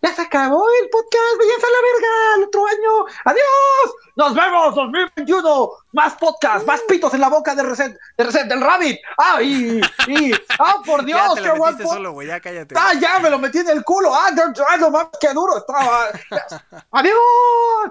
[0.01, 3.05] Ya se acabó el podcast, váyanse a la verga, el otro año.
[3.25, 3.95] ¡Adiós!
[4.15, 5.69] ¡Nos vemos 2021!
[5.93, 8.99] Más podcast, más pitos en la boca de Reset, de Reset, del Rabbit.
[9.17, 9.81] ¡Ay!
[10.07, 11.19] Y, ¡Ah, por Dios!
[11.29, 12.75] ya te qué lo buen pod- solo, güey, ya cállate.
[12.77, 13.19] ¡Ah, ya!
[13.19, 14.13] Me lo metí en el culo.
[14.13, 16.07] ¡Ah, no, no mames, qué duro estaba!
[16.91, 17.17] ¡Adiós!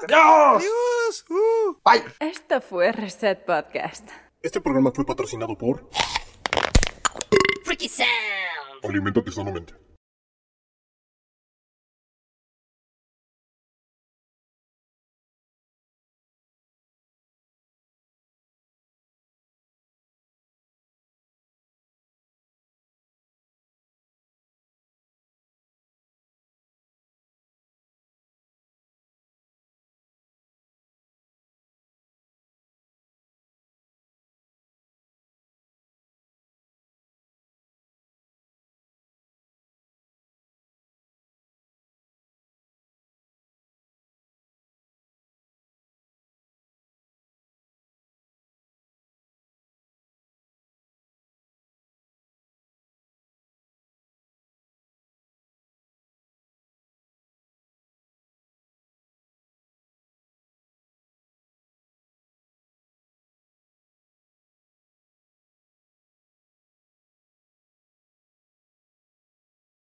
[0.04, 0.62] ¡Adiós!
[0.62, 1.24] Adiós.
[1.30, 1.76] Uh.
[1.84, 2.04] ¡Bye!
[2.20, 4.08] Esto fue Reset Podcast.
[4.42, 5.88] Este programa fue patrocinado por
[7.64, 8.84] Freaky Sound.
[8.84, 9.89] Alimentate sanamente.